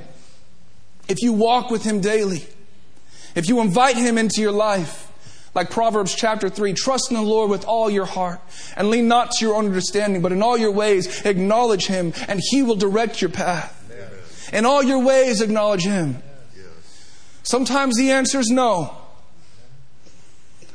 [1.08, 2.46] if you walk with Him daily,
[3.36, 5.06] if you invite Him into your life.
[5.56, 8.39] Like Proverbs chapter 3, trust in the Lord with all your heart
[8.76, 12.39] and lean not to your own understanding, but in all your ways acknowledge Him and
[12.52, 13.74] He will direct your path.
[14.54, 16.22] In all your ways, acknowledge Him.
[17.43, 18.96] Sometimes the answer is no.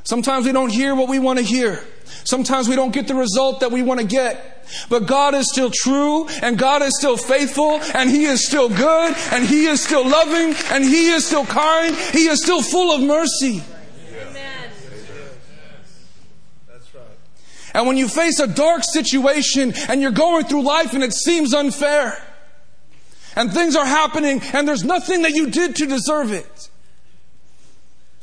[0.05, 1.81] Sometimes we don't hear what we want to hear.
[2.25, 4.67] Sometimes we don't get the result that we want to get.
[4.89, 9.15] But God is still true and God is still faithful and He is still good
[9.33, 11.95] and He is still loving and He is still kind.
[11.95, 13.63] He is still full of mercy.
[17.75, 21.55] And when you face a dark situation and you're going through life and it seems
[21.55, 22.23] unfair,
[23.35, 26.69] and things are happening and there's nothing that you did to deserve it.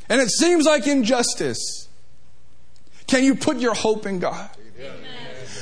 [0.07, 1.88] And it seems like injustice.
[3.09, 4.49] Can you put your hope in God?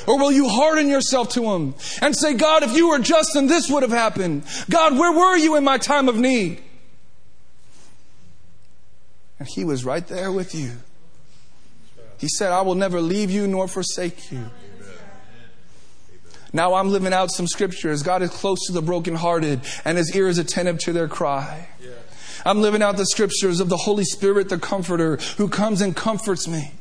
[0.06, 3.46] Or will you harden yourself to Him and say, God, if you were just, then
[3.46, 4.44] this would have happened.
[4.70, 6.62] God, where were you in my time of need?
[9.38, 10.72] And He was right there with you.
[12.18, 14.50] He said, I will never leave you nor forsake you.
[16.52, 18.02] Now I'm living out some scriptures.
[18.02, 21.68] God is close to the brokenhearted and his ear is attentive to their cry.
[22.46, 26.48] I'm living out the scriptures of the Holy Spirit, the comforter, who comes and comforts
[26.48, 26.72] me.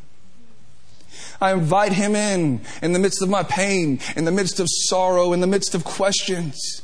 [1.39, 5.34] I invite him in in the midst of my pain, in the midst of sorrow,
[5.34, 6.82] in the midst of questions.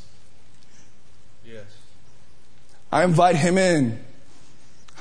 [1.44, 1.64] Yes.
[2.92, 4.04] I invite him in.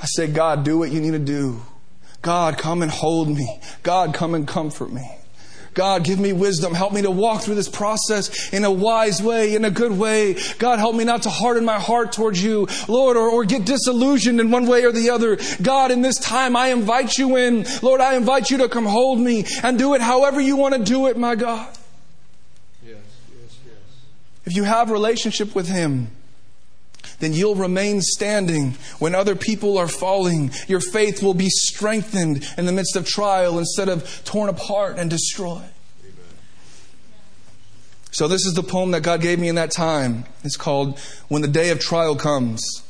[0.01, 1.61] I say, God, do what you need to do.
[2.21, 3.61] God, come and hold me.
[3.83, 5.09] God, come and comfort me.
[5.73, 6.73] God, give me wisdom.
[6.73, 10.35] Help me to walk through this process in a wise way, in a good way.
[10.59, 14.39] God, help me not to harden my heart towards you, Lord, or, or get disillusioned
[14.39, 15.37] in one way or the other.
[15.61, 17.65] God, in this time, I invite you in.
[17.81, 20.83] Lord, I invite you to come hold me and do it however you want to
[20.83, 21.67] do it, my God.
[22.85, 22.97] Yes,
[23.41, 23.75] yes, yes.
[24.45, 26.11] If you have relationship with Him,
[27.23, 30.51] then you'll remain standing when other people are falling.
[30.67, 35.09] Your faith will be strengthened in the midst of trial instead of torn apart and
[35.09, 35.69] destroyed.
[38.11, 40.25] So, this is the poem that God gave me in that time.
[40.43, 42.83] It's called When the Day of Trial Comes.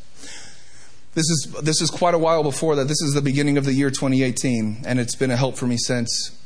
[1.13, 2.89] This is, this is quite a while before that.
[2.89, 5.77] This is the beginning of the year 2018, and it's been a help for me
[5.77, 6.42] since.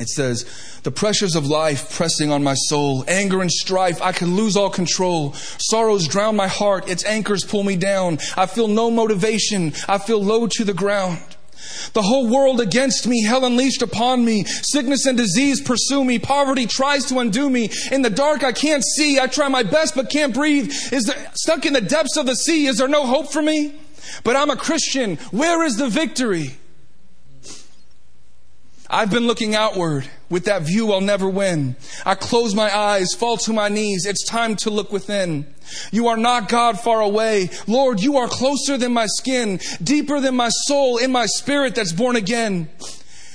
[0.00, 4.34] It says, the pressures of life pressing on my soul, anger and strife, I can
[4.34, 5.34] lose all control.
[5.34, 8.18] Sorrows drown my heart, its anchors pull me down.
[8.34, 11.20] I feel no motivation, I feel low to the ground.
[11.92, 14.44] The whole world against me, hell unleashed upon me.
[14.44, 16.18] Sickness and disease pursue me.
[16.18, 17.70] Poverty tries to undo me.
[17.92, 19.20] In the dark, I can't see.
[19.20, 20.72] I try my best, but can't breathe.
[20.92, 22.66] Is there, stuck in the depths of the sea.
[22.66, 23.74] Is there no hope for me?
[24.24, 25.16] But I'm a Christian.
[25.30, 26.56] Where is the victory?
[28.92, 30.10] I've been looking outward.
[30.28, 31.76] With that view, I'll never win.
[32.04, 34.04] I close my eyes, fall to my knees.
[34.04, 35.46] It's time to look within.
[35.92, 37.50] You are not God far away.
[37.68, 41.92] Lord, you are closer than my skin, deeper than my soul, in my spirit that's
[41.92, 42.68] born again.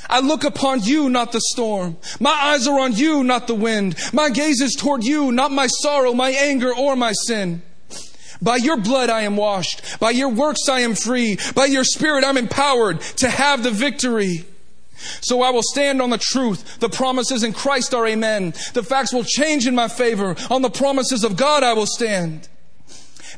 [0.09, 1.97] I look upon you, not the storm.
[2.19, 3.95] My eyes are on you, not the wind.
[4.13, 7.61] My gaze is toward you, not my sorrow, my anger, or my sin.
[8.41, 9.99] By your blood I am washed.
[9.99, 11.37] By your works I am free.
[11.55, 14.45] By your spirit I'm empowered to have the victory.
[15.21, 16.79] So I will stand on the truth.
[16.79, 18.53] The promises in Christ are amen.
[18.73, 20.35] The facts will change in my favor.
[20.49, 22.47] On the promises of God I will stand.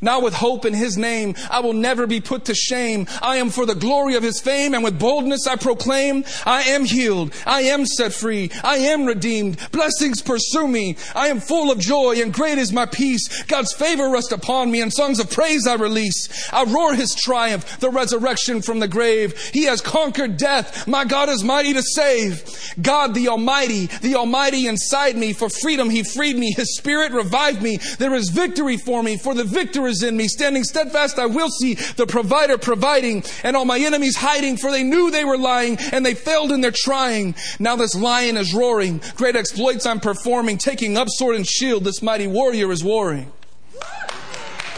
[0.01, 3.07] Now with hope in his name, I will never be put to shame.
[3.21, 6.85] I am for the glory of his fame and with boldness I proclaim, I am
[6.85, 7.33] healed.
[7.45, 8.51] I am set free.
[8.63, 9.59] I am redeemed.
[9.71, 10.97] Blessings pursue me.
[11.15, 13.43] I am full of joy and great is my peace.
[13.43, 16.49] God's favor rests upon me and songs of praise I release.
[16.51, 19.37] I roar his triumph, the resurrection from the grave.
[19.53, 20.87] He has conquered death.
[20.87, 22.43] My God is mighty to save.
[22.81, 25.33] God the Almighty, the Almighty inside me.
[25.33, 26.53] For freedom he freed me.
[26.53, 27.77] His spirit revived me.
[27.97, 29.17] There is victory for me.
[29.17, 29.43] For the
[29.87, 30.27] in me.
[30.27, 34.83] Standing steadfast, I will see the provider providing and all my enemies hiding, for they
[34.83, 37.35] knew they were lying and they failed in their trying.
[37.59, 39.01] Now this lion is roaring.
[39.15, 41.83] Great exploits I'm performing, taking up sword and shield.
[41.83, 43.31] This mighty warrior is warring.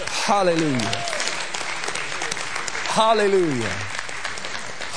[0.05, 0.79] Hallelujah.
[2.89, 3.69] Hallelujah.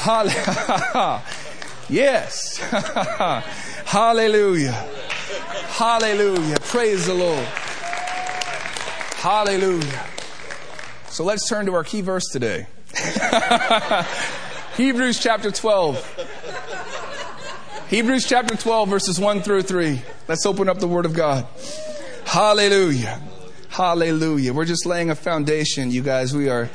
[0.03, 1.23] Hallelujah.
[1.89, 2.59] yes.
[3.87, 4.73] Hallelujah.
[5.69, 6.57] Hallelujah.
[6.61, 7.47] Praise the Lord.
[9.23, 10.05] Hallelujah.
[11.07, 12.67] So let's turn to our key verse today.
[14.77, 17.87] Hebrews chapter 12.
[17.89, 20.03] Hebrews chapter 12, verses 1 through 3.
[20.27, 21.47] Let's open up the Word of God.
[22.25, 23.23] Hallelujah.
[23.69, 24.53] Hallelujah.
[24.53, 26.35] We're just laying a foundation, you guys.
[26.35, 26.69] We are.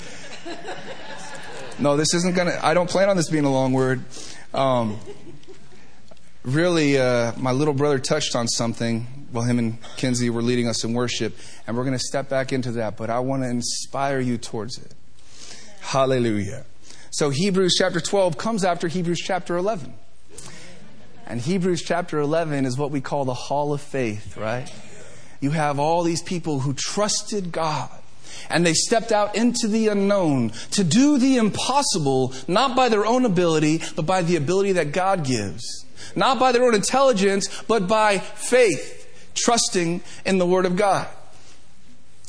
[1.80, 2.66] No, this isn't going to.
[2.66, 4.06] I don't plan on this being a long word.
[4.54, 5.02] Um,
[6.44, 10.84] really, uh, my little brother touched on something while him and Kinsey were leading us
[10.84, 11.36] in worship,
[11.66, 14.78] and we're going to step back into that, but I want to inspire you towards
[14.78, 14.94] it.
[15.82, 16.66] Hallelujah.
[17.12, 19.94] So Hebrews chapter 12 comes after Hebrews chapter 11.
[21.26, 24.72] And Hebrews chapter 11 is what we call the hall of faith, right?
[25.42, 27.90] You have all these people who trusted God
[28.50, 33.26] and they stepped out into the unknown to do the impossible, not by their own
[33.26, 35.86] ability, but by the ability that God gives.
[36.16, 38.97] Not by their own intelligence, but by faith,
[39.38, 41.08] trusting in the Word of God.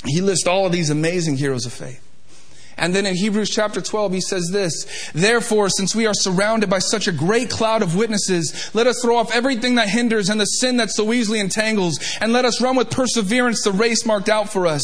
[0.05, 2.05] He lists all of these amazing heroes of faith.
[2.79, 6.79] And then in Hebrews chapter 12, he says this Therefore, since we are surrounded by
[6.79, 10.45] such a great cloud of witnesses, let us throw off everything that hinders and the
[10.45, 14.49] sin that so easily entangles, and let us run with perseverance the race marked out
[14.49, 14.83] for us.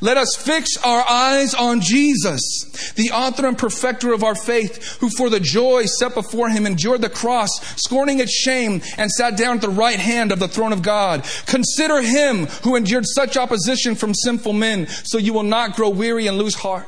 [0.00, 5.10] Let us fix our eyes on Jesus, the author and perfecter of our faith, who
[5.10, 7.50] for the joy set before him endured the cross,
[7.82, 11.24] scorning its shame, and sat down at the right hand of the throne of God.
[11.46, 16.26] Consider him who endured such opposition from sinful men, so you will not grow weary
[16.26, 16.86] and lose heart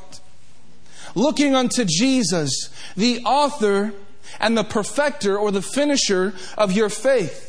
[1.15, 3.93] looking unto Jesus, the author
[4.41, 7.45] and the perfecter or the finisher of your faith.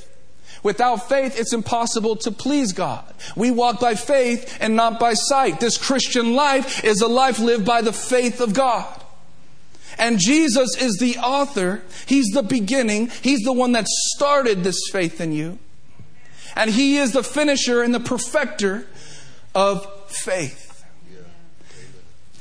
[0.61, 3.13] Without faith, it's impossible to please God.
[3.35, 5.59] We walk by faith and not by sight.
[5.59, 9.03] This Christian life is a life lived by the faith of God.
[9.97, 11.81] And Jesus is the author.
[12.05, 13.09] He's the beginning.
[13.21, 15.59] He's the one that started this faith in you.
[16.55, 18.85] And He is the finisher and the perfecter
[19.55, 20.68] of faith.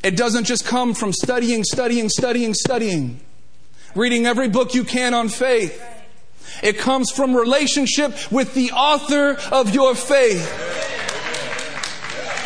[0.03, 3.21] It doesn't just come from studying, studying, studying, studying,
[3.95, 5.83] reading every book you can on faith.
[6.63, 10.77] It comes from relationship with the author of your faith.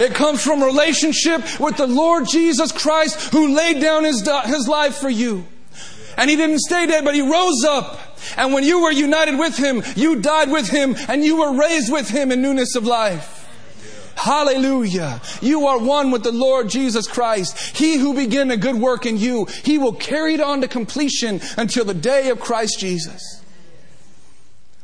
[0.01, 4.97] It comes from relationship with the Lord Jesus Christ who laid down his, his life
[4.97, 5.47] for you.
[6.17, 8.01] And he didn't stay dead, but he rose up.
[8.37, 11.93] And when you were united with him, you died with him and you were raised
[11.93, 13.42] with him in newness of life.
[14.17, 15.21] Hallelujah.
[15.41, 17.77] You are one with the Lord Jesus Christ.
[17.77, 21.41] He who began a good work in you, he will carry it on to completion
[21.57, 23.43] until the day of Christ Jesus.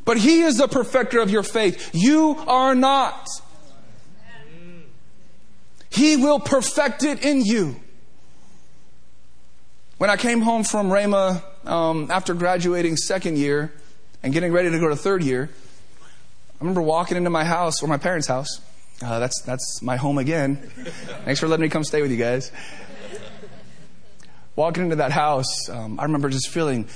[0.05, 1.91] But he is the perfecter of your faith.
[1.93, 3.29] You are not.
[5.91, 7.77] He will perfect it in you.
[9.99, 13.73] When I came home from Rhema um, after graduating second year
[14.23, 15.51] and getting ready to go to third year,
[16.01, 18.61] I remember walking into my house or my parents' house
[19.03, 20.57] uh, that's, that's my home again.
[21.25, 22.51] Thanks for letting me come stay with you guys.
[24.57, 26.89] Walking into that house, um, I remember just feeling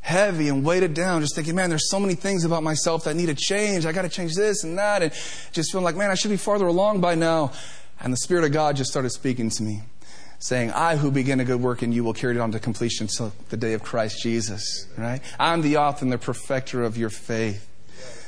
[0.00, 3.26] heavy and weighted down, just thinking, man, there's so many things about myself that need
[3.26, 3.84] to change.
[3.84, 5.02] I got to change this and that.
[5.02, 5.12] And
[5.52, 7.52] just feeling like, man, I should be farther along by now.
[8.00, 9.82] And the Spirit of God just started speaking to me,
[10.38, 13.06] saying, I who begin a good work in you will carry it on to completion
[13.06, 14.86] till the day of Christ Jesus.
[14.96, 15.20] Right?
[15.38, 17.66] I'm the author and the perfecter of your faith.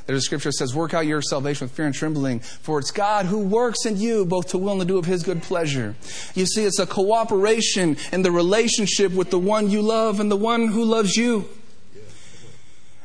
[0.07, 2.91] There's a scripture that says, Work out your salvation with fear and trembling, for it's
[2.91, 5.95] God who works in you both to will and to do of his good pleasure.
[6.35, 10.37] You see, it's a cooperation in the relationship with the one you love and the
[10.37, 11.49] one who loves you.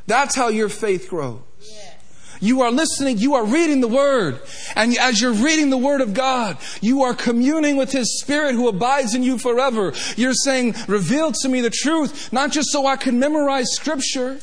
[0.06, 1.42] That's how your faith grows.
[2.40, 4.40] You are listening, you are reading the Word.
[4.76, 8.68] And as you're reading the Word of God, you are communing with His Spirit who
[8.68, 9.92] abides in you forever.
[10.16, 14.38] You're saying, reveal to me the truth, not just so I can memorize Scripture,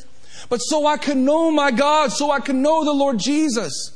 [0.48, 3.92] but so I can know my God, so I can know the Lord Jesus.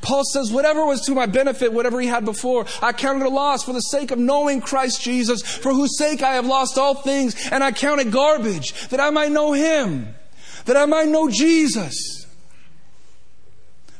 [0.00, 3.64] Paul says, whatever was to my benefit, whatever he had before, I counted a loss
[3.64, 7.34] for the sake of knowing Christ Jesus, for whose sake I have lost all things,
[7.50, 10.14] and I count it garbage, that I might know him,
[10.66, 12.25] that I might know Jesus.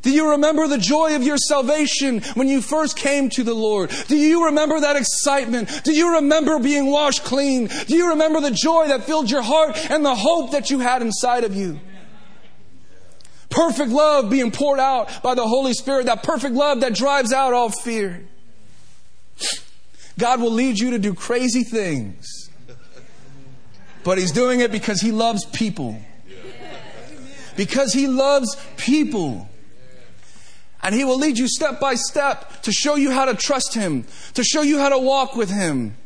[0.07, 3.91] Do you remember the joy of your salvation when you first came to the Lord?
[4.07, 5.83] Do you remember that excitement?
[5.83, 7.67] Do you remember being washed clean?
[7.67, 11.03] Do you remember the joy that filled your heart and the hope that you had
[11.03, 11.81] inside of you?
[13.51, 17.53] Perfect love being poured out by the Holy Spirit, that perfect love that drives out
[17.53, 18.29] all fear.
[20.17, 22.49] God will lead you to do crazy things,
[24.05, 26.01] but He's doing it because He loves people.
[27.57, 29.49] Because He loves people.
[30.83, 34.05] And He will lead you step by step to show you how to trust Him,
[34.35, 35.97] to show you how to walk with Him.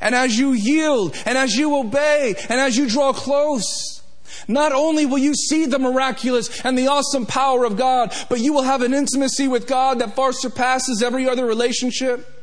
[0.00, 4.02] And as you yield, and as you obey, and as you draw close,
[4.48, 8.52] not only will you see the miraculous and the awesome power of God, but you
[8.52, 12.39] will have an intimacy with God that far surpasses every other relationship.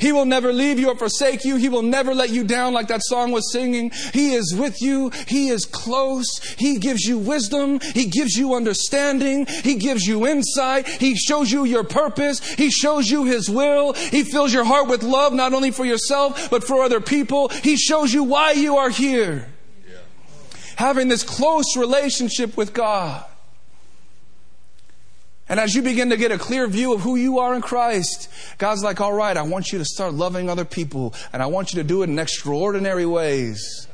[0.00, 1.56] He will never leave you or forsake you.
[1.56, 3.90] He will never let you down like that song was singing.
[4.12, 5.10] He is with you.
[5.26, 6.26] He is close.
[6.58, 7.80] He gives you wisdom.
[7.94, 9.46] He gives you understanding.
[9.46, 10.88] He gives you insight.
[10.88, 12.40] He shows you your purpose.
[12.54, 13.92] He shows you His will.
[13.92, 17.48] He fills your heart with love, not only for yourself, but for other people.
[17.48, 19.48] He shows you why you are here.
[20.76, 23.24] Having this close relationship with God.
[25.48, 28.28] And as you begin to get a clear view of who you are in Christ,
[28.58, 31.72] God's like, all right, I want you to start loving other people, and I want
[31.72, 33.88] you to do it in extraordinary ways.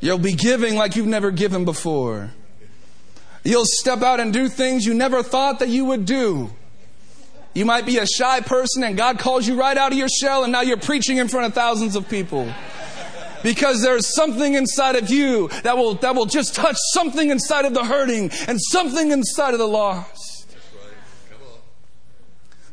[0.00, 2.32] You'll be giving like you've never given before.
[3.44, 6.50] You'll step out and do things you never thought that you would do.
[7.54, 10.42] You might be a shy person and God calls you right out of your shell
[10.42, 12.52] and now you're preaching in front of thousands of people.
[13.42, 17.74] Because there's something inside of you that will, that will just touch something inside of
[17.74, 20.31] the hurting and something inside of the lost.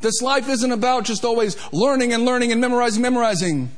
[0.01, 3.71] This life isn't about just always learning and learning and memorizing, memorizing.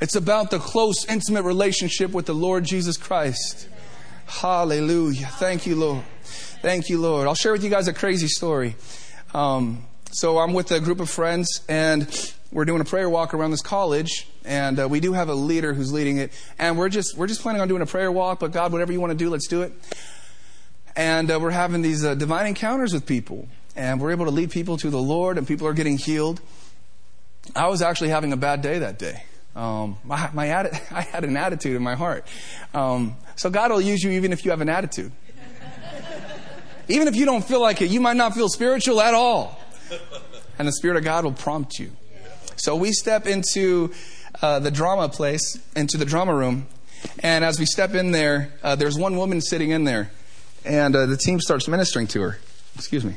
[0.00, 3.68] It's about the close, intimate relationship with the Lord Jesus Christ.
[4.26, 5.26] Hallelujah.
[5.26, 6.04] Thank you, Lord.
[6.22, 7.26] Thank you, Lord.
[7.26, 8.76] I'll share with you guys a crazy story.
[9.34, 12.08] Um, so I'm with a group of friends, and
[12.52, 15.74] we're doing a prayer walk around this college, and uh, we do have a leader
[15.74, 18.38] who's leading it, and we're just we're just planning on doing a prayer walk.
[18.38, 19.72] But God, whatever you want to do, let's do it.
[20.94, 23.48] And uh, we're having these uh, divine encounters with people
[23.78, 26.40] and we're able to lead people to the Lord, and people are getting healed.
[27.54, 29.22] I was actually having a bad day that day.
[29.54, 32.26] Um, my, my atti- I had an attitude in my heart.
[32.74, 35.12] Um, so God will use you even if you have an attitude.
[36.88, 39.58] even if you don't feel like it, you might not feel spiritual at all.
[40.58, 41.92] And the Spirit of God will prompt you.
[42.56, 43.92] So we step into
[44.42, 46.66] uh, the drama place, into the drama room,
[47.20, 50.10] and as we step in there, uh, there's one woman sitting in there,
[50.64, 52.38] and uh, the team starts ministering to her.
[52.74, 53.14] Excuse me.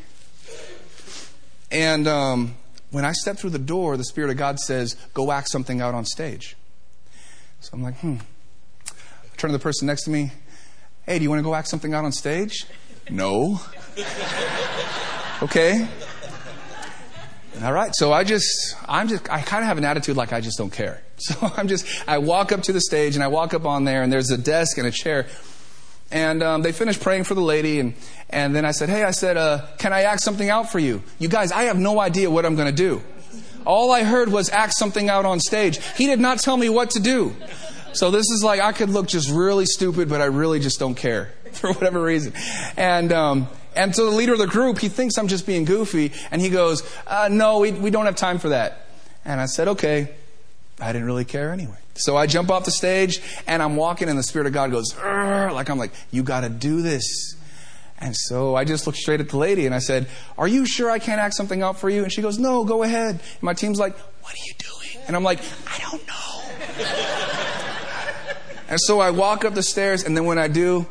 [1.72, 2.56] And um,
[2.92, 5.94] when I step through the door, the Spirit of God says, Go act something out
[5.94, 6.56] on stage.
[7.62, 8.18] So I'm like, hmm.
[8.88, 10.32] I turn to the person next to me,
[11.06, 12.66] Hey, do you want to go act something out on stage?
[13.10, 13.60] No.
[15.42, 15.88] okay.
[17.64, 17.94] All right.
[17.96, 20.72] So I just, I'm just, I kind of have an attitude like I just don't
[20.72, 21.02] care.
[21.22, 24.02] So I'm just, I walk up to the stage and I walk up on there
[24.02, 25.28] and there's a desk and a chair.
[26.12, 27.93] And um, they finished praying for the lady, and,
[28.30, 31.01] and then I said, Hey, I said, uh, can I act something out for you?
[31.20, 33.01] You guys, I have no idea what I'm going to do.
[33.66, 35.80] All I heard was act something out on stage.
[35.95, 37.36] He did not tell me what to do.
[37.93, 40.95] So this is like, I could look just really stupid, but I really just don't
[40.95, 42.34] care for whatever reason.
[42.78, 46.12] And, um, and so the leader of the group, he thinks I'm just being goofy,
[46.30, 48.88] and he goes, uh, No, we, we don't have time for that.
[49.24, 50.09] And I said, Okay.
[50.80, 51.78] I didn't really care anyway.
[51.94, 54.96] So I jump off the stage and I'm walking and the Spirit of God goes,
[54.98, 57.36] like I'm like, you got to do this.
[58.02, 60.89] And so I just looked straight at the lady and I said, Are you sure
[60.89, 62.02] I can't act something out for you?
[62.02, 63.12] And she goes, No, go ahead.
[63.12, 65.06] And my team's like, What are you doing?
[65.06, 66.42] And I'm like, I don't know.
[68.70, 70.88] and so I walk up the stairs and then when I do,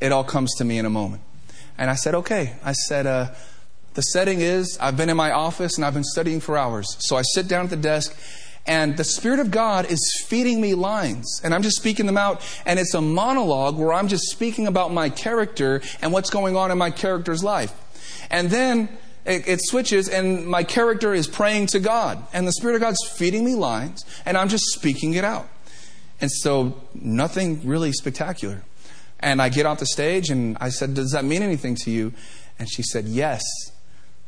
[0.00, 1.20] it all comes to me in a moment.
[1.76, 2.54] And I said, Okay.
[2.64, 3.32] I said, uh,
[3.92, 6.86] The setting is I've been in my office and I've been studying for hours.
[7.00, 8.18] So I sit down at the desk
[8.66, 11.40] and the Spirit of God is feeding me lines.
[11.44, 12.42] And I'm just speaking them out.
[12.64, 16.70] And it's a monologue where I'm just speaking about my character and what's going on
[16.70, 17.72] in my character's life.
[18.30, 18.88] And then
[19.24, 22.24] it, it, switches, and my character is praying to God.
[22.32, 25.48] And the Spirit of God's feeding me lines, and I'm just speaking it out.
[26.20, 28.62] And so, nothing really spectacular.
[29.20, 32.12] And I get off the stage, and I said, Does that mean anything to you?
[32.58, 33.42] And she said, Yes.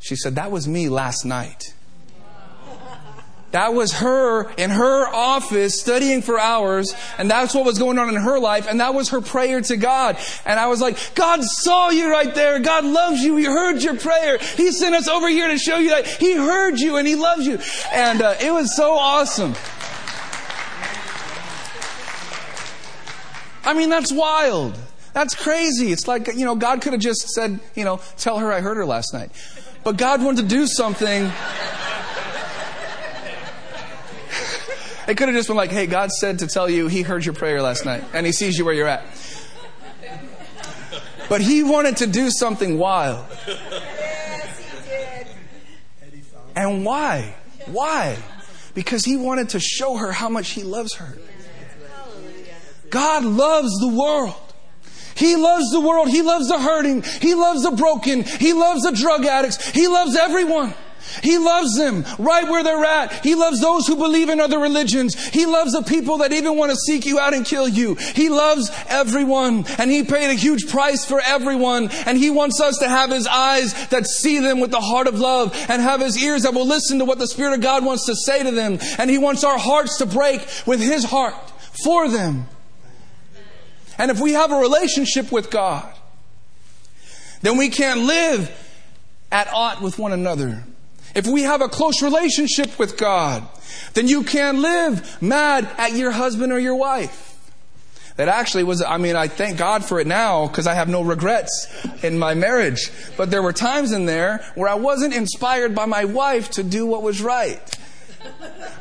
[0.01, 1.75] She said, That was me last night.
[3.53, 8.11] That was her in her office studying for hours, and that's what was going on
[8.11, 10.19] in her life, and that was her prayer to God.
[10.45, 12.59] And I was like, God saw you right there.
[12.59, 13.37] God loves you.
[13.37, 14.37] He heard your prayer.
[14.39, 17.47] He sent us over here to show you that He heard you and He loves
[17.47, 17.59] you.
[17.91, 19.55] And uh, it was so awesome.
[23.65, 24.79] I mean, that's wild.
[25.15, 25.91] That's crazy.
[25.91, 28.77] It's like, you know, God could have just said, you know, tell her I heard
[28.77, 29.31] her last night.
[29.85, 31.31] But God wanted to do something
[35.09, 37.35] It could have just been like, hey, God said to tell you he heard your
[37.35, 39.07] prayer last night and he sees you where you're at.
[41.31, 43.25] But he wanted to do something wild.
[46.55, 47.35] And why?
[47.67, 48.19] Why?
[48.75, 51.17] Because he wanted to show her how much he loves her.
[52.91, 54.35] God loves the world.
[55.15, 56.09] He loves the world.
[56.09, 57.03] He loves the hurting.
[57.03, 58.25] He loves the broken.
[58.25, 59.71] He loves the drug addicts.
[59.71, 60.75] He loves everyone.
[61.23, 63.25] He loves them right where they're at.
[63.25, 65.15] He loves those who believe in other religions.
[65.29, 67.95] He loves the people that even want to seek you out and kill you.
[67.95, 71.91] He loves everyone and he paid a huge price for everyone.
[72.07, 75.19] And he wants us to have his eyes that see them with the heart of
[75.19, 78.07] love and have his ears that will listen to what the Spirit of God wants
[78.07, 78.79] to say to them.
[78.99, 81.35] And he wants our hearts to break with his heart
[81.85, 82.47] for them.
[83.99, 85.93] And if we have a relationship with God,
[87.43, 88.51] then we can't live
[89.31, 90.65] at aught with one another.
[91.15, 93.47] If we have a close relationship with God,
[93.95, 97.25] then you can't live mad at your husband or your wife.
[98.17, 101.03] That actually was, I mean, I thank God for it now because I have no
[101.03, 101.69] regrets
[102.03, 102.91] in my marriage.
[103.17, 106.85] But there were times in there where I wasn't inspired by my wife to do
[106.85, 107.61] what was right.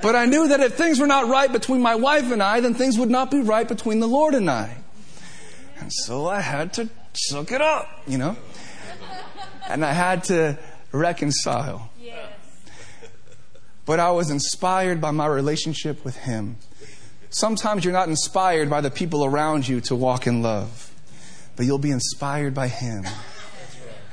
[0.02, 2.74] But I knew that if things were not right between my wife and I, then
[2.74, 4.76] things would not be right between the Lord and I.
[5.80, 8.36] And so I had to suck it up, you know?
[9.70, 10.58] And I had to
[10.92, 11.92] reconcile.
[13.88, 16.58] But I was inspired by my relationship with Him.
[17.30, 20.92] Sometimes you're not inspired by the people around you to walk in love,
[21.56, 23.06] but you'll be inspired by Him.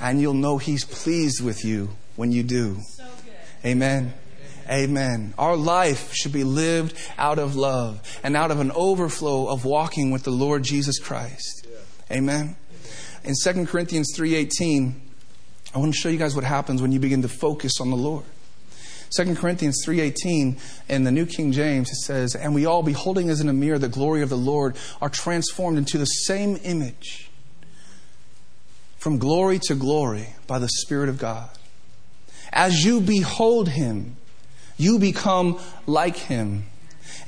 [0.00, 2.78] And you'll know He's pleased with you when you do.
[3.66, 4.14] Amen.
[4.70, 5.34] Amen.
[5.36, 10.12] Our life should be lived out of love and out of an overflow of walking
[10.12, 11.66] with the Lord Jesus Christ.
[12.10, 12.56] Amen.
[13.24, 15.00] In 2 Corinthians 3:18,
[15.74, 17.96] I want to show you guys what happens when you begin to focus on the
[17.96, 18.24] Lord.
[19.16, 20.56] 2 Corinthians 3:18
[20.88, 23.78] in the New King James it says, "And we all beholding as in a mirror
[23.78, 27.30] the glory of the Lord are transformed into the same image
[28.98, 31.50] from glory to glory by the Spirit of God.
[32.52, 34.16] As you behold him,
[34.76, 36.64] you become like him."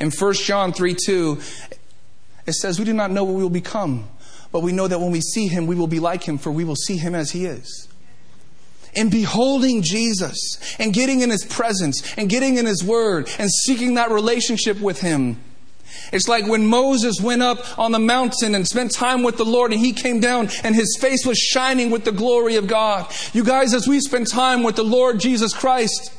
[0.00, 1.38] In 1 John 3 2,
[2.46, 4.08] it says, We do not know what we will become,
[4.52, 6.64] but we know that when we see him, we will be like him, for we
[6.64, 7.88] will see him as he is
[8.96, 13.94] in beholding Jesus and getting in His presence and getting in His Word and seeking
[13.94, 15.38] that relationship with Him.
[16.12, 19.72] It's like when Moses went up on the mountain and spent time with the Lord
[19.72, 23.12] and he came down and his face was shining with the glory of God.
[23.32, 26.12] You guys, as we spend time with the Lord Jesus Christ,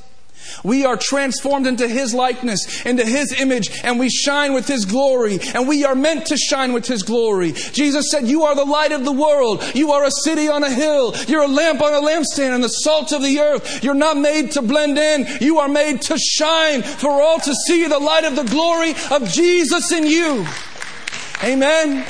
[0.64, 5.40] we are transformed into His likeness, into His image, and we shine with His glory,
[5.54, 7.52] and we are meant to shine with His glory.
[7.52, 9.64] Jesus said, You are the light of the world.
[9.74, 11.14] You are a city on a hill.
[11.28, 13.84] You're a lamp on a lampstand and the salt of the earth.
[13.84, 15.28] You're not made to blend in.
[15.42, 19.28] You are made to shine for all to see the light of the glory of
[19.30, 20.46] Jesus in you.
[21.44, 22.06] Amen.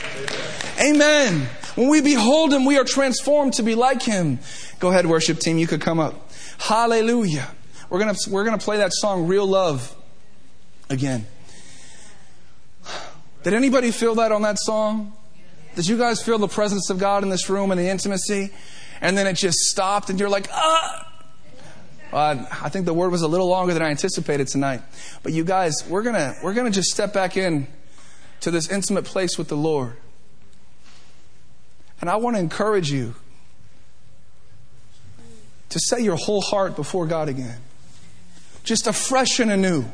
[0.79, 1.49] Amen.
[1.75, 4.39] When we behold Him, we are transformed to be like Him.
[4.79, 5.57] Go ahead, worship team.
[5.57, 6.31] You could come up.
[6.59, 7.49] Hallelujah.
[7.89, 9.95] We're going to we're going to play that song, Real Love,
[10.89, 11.25] again.
[13.43, 15.13] Did anybody feel that on that song?
[15.75, 18.51] Did you guys feel the presence of God in this room and the intimacy?
[18.99, 21.13] And then it just stopped, and you're like, ah!
[22.11, 24.81] Uh, I think the word was a little longer than I anticipated tonight.
[25.23, 27.67] But you guys, we're gonna we're gonna just step back in
[28.41, 29.95] to this intimate place with the Lord.
[32.01, 33.15] And I want to encourage you
[35.69, 37.59] to set your whole heart before God again
[38.67, 39.85] just afresh and anew.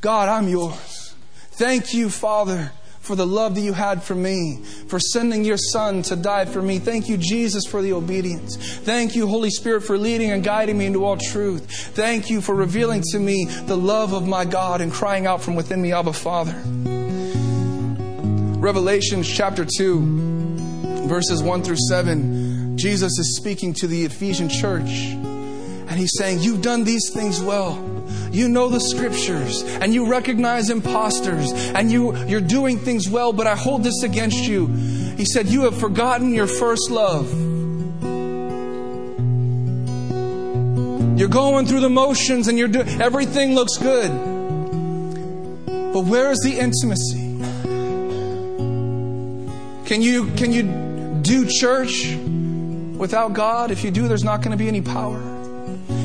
[0.00, 1.14] God, I'm yours.
[1.52, 4.56] Thank you, Father, for the love that you had for me,
[4.88, 6.80] for sending your Son to die for me.
[6.80, 8.56] Thank you, Jesus, for the obedience.
[8.56, 11.70] Thank you, Holy Spirit, for leading and guiding me into all truth.
[11.94, 15.54] Thank you for revealing to me the love of my God and crying out from
[15.54, 16.60] within me, Abba, Father.
[18.58, 24.88] Revelations chapter 2, verses 1 through 7, Jesus is speaking to the Ephesian church.
[24.88, 27.91] And he's saying, You've done these things well.
[28.30, 33.46] You know the scriptures and you recognize imposters and you, you're doing things well, but
[33.46, 34.66] I hold this against you.
[34.66, 37.30] He said, You have forgotten your first love.
[41.18, 44.10] You're going through the motions and you're doing everything looks good.
[45.92, 47.22] But where is the intimacy?
[49.86, 50.62] Can you can you
[51.22, 52.16] do church
[52.96, 53.70] without God?
[53.70, 55.31] If you do, there's not going to be any power.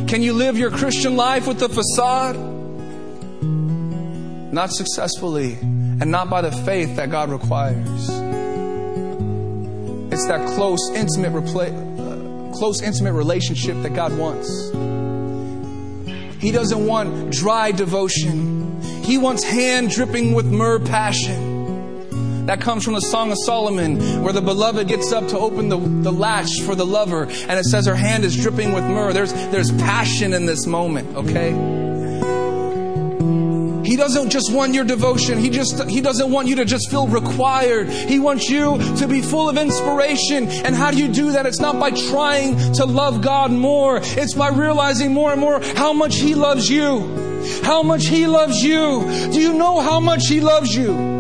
[0.08, 2.38] Can you live your Christian life with a facade?
[4.54, 8.10] Not successfully and not by the faith that God requires.
[10.10, 14.48] It's that close, intimate, repla- uh, close, intimate relationship that God wants.
[16.42, 18.82] He doesn't want dry devotion.
[19.04, 21.47] He wants hand dripping with myrrh passion.
[22.48, 25.78] That comes from the Song of Solomon, where the beloved gets up to open the,
[25.78, 29.12] the latch for the lover, and it says her hand is dripping with myrrh.
[29.12, 31.52] There's, there's passion in this moment, okay?
[33.86, 35.40] He doesn't just want your devotion.
[35.40, 37.90] He just he doesn't want you to just feel required.
[37.90, 40.50] He wants you to be full of inspiration.
[40.50, 41.46] And how do you do that?
[41.46, 44.00] It's not by trying to love God more.
[44.02, 47.00] It's by realizing more and more how much he loves you.
[47.64, 49.06] How much he loves you.
[49.32, 51.17] Do you know how much he loves you?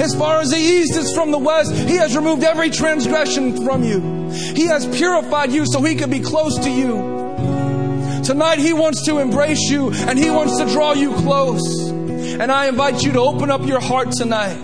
[0.00, 3.82] As far as the east is from the west, He has removed every transgression from
[3.82, 4.30] you.
[4.30, 8.22] He has purified you so He can be close to you.
[8.24, 11.88] Tonight, He wants to embrace you and He wants to draw you close.
[11.90, 14.56] And I invite you to open up your heart tonight.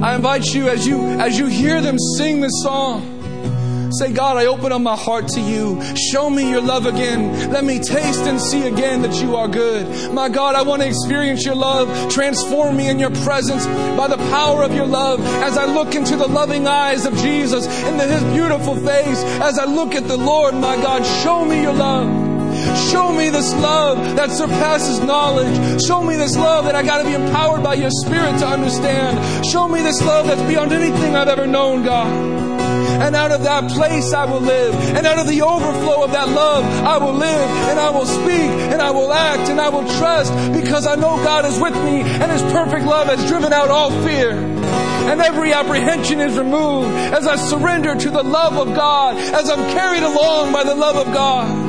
[0.00, 3.17] I invite you as you as you hear them sing this song.
[3.92, 5.82] Say, God, I open up my heart to you.
[5.96, 7.50] Show me your love again.
[7.50, 10.12] Let me taste and see again that you are good.
[10.12, 12.12] My God, I want to experience your love.
[12.12, 13.66] Transform me in your presence
[13.96, 17.66] by the power of your love as I look into the loving eyes of Jesus,
[17.66, 19.22] into his beautiful face.
[19.40, 22.28] As I look at the Lord, my God, show me your love.
[22.90, 25.82] Show me this love that surpasses knowledge.
[25.82, 29.46] Show me this love that I got to be empowered by your spirit to understand.
[29.46, 32.37] Show me this love that's beyond anything I've ever known, God.
[33.00, 34.74] And out of that place I will live.
[34.74, 37.50] And out of the overflow of that love I will live.
[37.70, 38.50] And I will speak.
[38.72, 39.48] And I will act.
[39.48, 42.02] And I will trust because I know God is with me.
[42.02, 44.32] And His perfect love has driven out all fear.
[44.32, 49.16] And every apprehension is removed as I surrender to the love of God.
[49.16, 51.68] As I'm carried along by the love of God.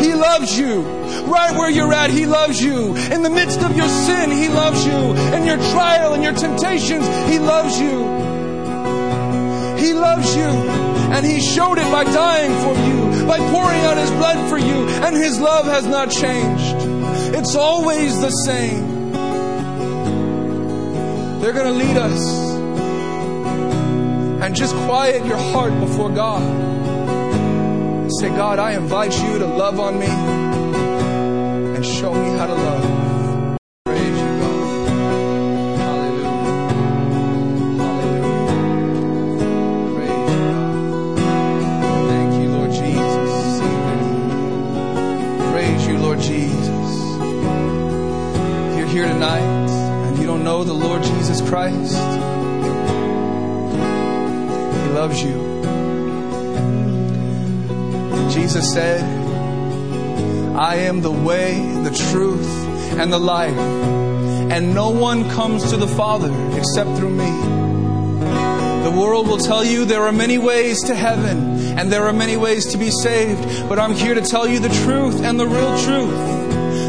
[0.00, 0.82] He loves you.
[1.26, 2.94] Right where you're at, He loves you.
[2.96, 5.14] In the midst of your sin, He loves you.
[5.34, 8.27] In your trial and your temptations, He loves you.
[9.78, 10.42] He loves you.
[10.42, 14.88] And He showed it by dying for you, by pouring out His blood for you.
[15.04, 16.76] And His love has not changed.
[17.34, 19.12] It's always the same.
[21.40, 22.48] They're going to lead us.
[24.42, 26.42] And just quiet your heart before God.
[28.20, 32.97] Say, God, I invite you to love on me and show me how to love.
[51.42, 51.96] Christ.
[54.82, 55.48] He loves you.
[58.30, 59.02] Jesus said,
[60.56, 62.48] I am the way, the truth,
[62.98, 67.30] and the life, and no one comes to the Father except through me.
[68.84, 72.36] The world will tell you there are many ways to heaven and there are many
[72.36, 75.78] ways to be saved, but I'm here to tell you the truth and the real
[75.84, 76.37] truth.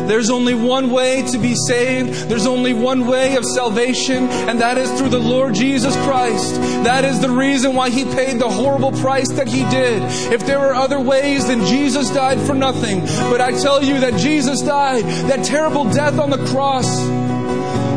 [0.09, 2.27] There's only one way to be saved.
[2.27, 6.55] There's only one way of salvation, and that is through the Lord Jesus Christ.
[6.83, 10.01] That is the reason why He paid the horrible price that He did.
[10.33, 13.01] If there were other ways, then Jesus died for nothing.
[13.29, 16.89] But I tell you that Jesus died, that terrible death on the cross,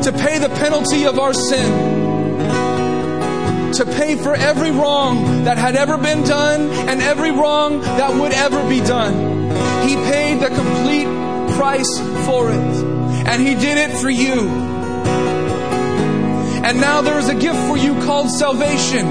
[0.05, 2.03] to pay the penalty of our sin
[3.73, 8.33] to pay for every wrong that had ever been done and every wrong that would
[8.33, 9.15] ever be done.
[9.89, 11.22] He paid the complete
[11.63, 11.97] price
[12.27, 12.75] for it.
[13.31, 14.49] And He did it for you.
[16.67, 19.07] And now there is a gift for you called salvation.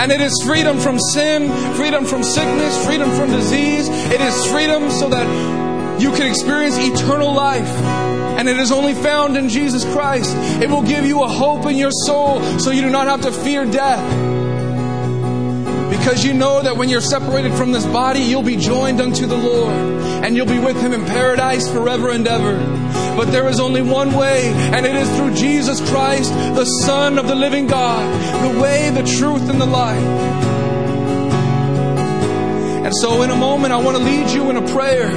[0.00, 3.86] And it is freedom from sin, freedom from sickness, freedom from disease.
[3.88, 7.68] It is freedom so that you can experience eternal life.
[8.38, 10.34] And it is only found in Jesus Christ.
[10.62, 13.30] It will give you a hope in your soul so you do not have to
[13.30, 14.27] fear death
[16.08, 19.36] because you know that when you're separated from this body, you'll be joined unto the
[19.36, 19.74] Lord
[20.24, 22.56] and you'll be with Him in paradise forever and ever.
[23.14, 27.28] But there is only one way, and it is through Jesus Christ, the Son of
[27.28, 30.02] the living God, the way, the truth, and the life.
[32.86, 35.10] And so, in a moment, I want to lead you in a prayer.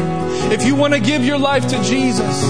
[0.52, 2.44] If you want to give your life to Jesus,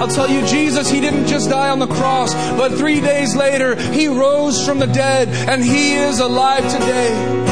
[0.00, 3.76] I'll tell you, Jesus, He didn't just die on the cross, but three days later,
[3.92, 7.47] He rose from the dead, and He is alive today.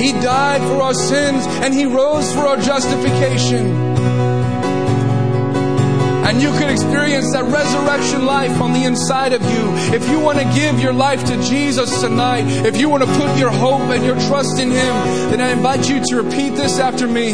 [0.00, 3.66] He died for our sins and He rose for our justification.
[6.24, 9.94] And you can experience that resurrection life on the inside of you.
[9.94, 13.36] If you want to give your life to Jesus tonight, if you want to put
[13.36, 14.94] your hope and your trust in Him,
[15.30, 17.32] then I invite you to repeat this after me.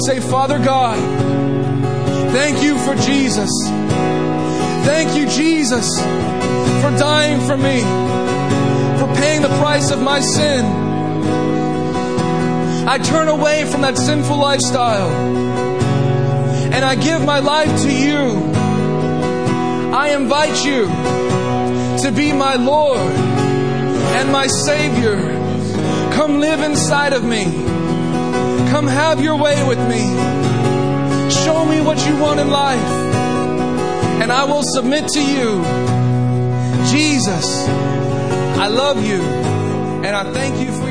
[0.00, 0.98] Say, Father God,
[2.32, 3.50] thank you for Jesus.
[4.84, 5.86] Thank you, Jesus,
[6.80, 7.82] for dying for me,
[8.98, 10.87] for paying the price of my sin
[12.90, 15.10] I turn away from that sinful lifestyle
[16.72, 18.50] and I give my life to you.
[19.92, 20.86] I invite you
[22.02, 22.98] to be my Lord
[24.16, 25.16] and my Savior.
[26.14, 27.44] Come live inside of me.
[28.70, 30.04] Come have your way with me.
[31.44, 32.90] Show me what you want in life,
[34.22, 35.62] and I will submit to you.
[36.90, 37.68] Jesus,
[38.56, 40.87] I love you, and I thank you for.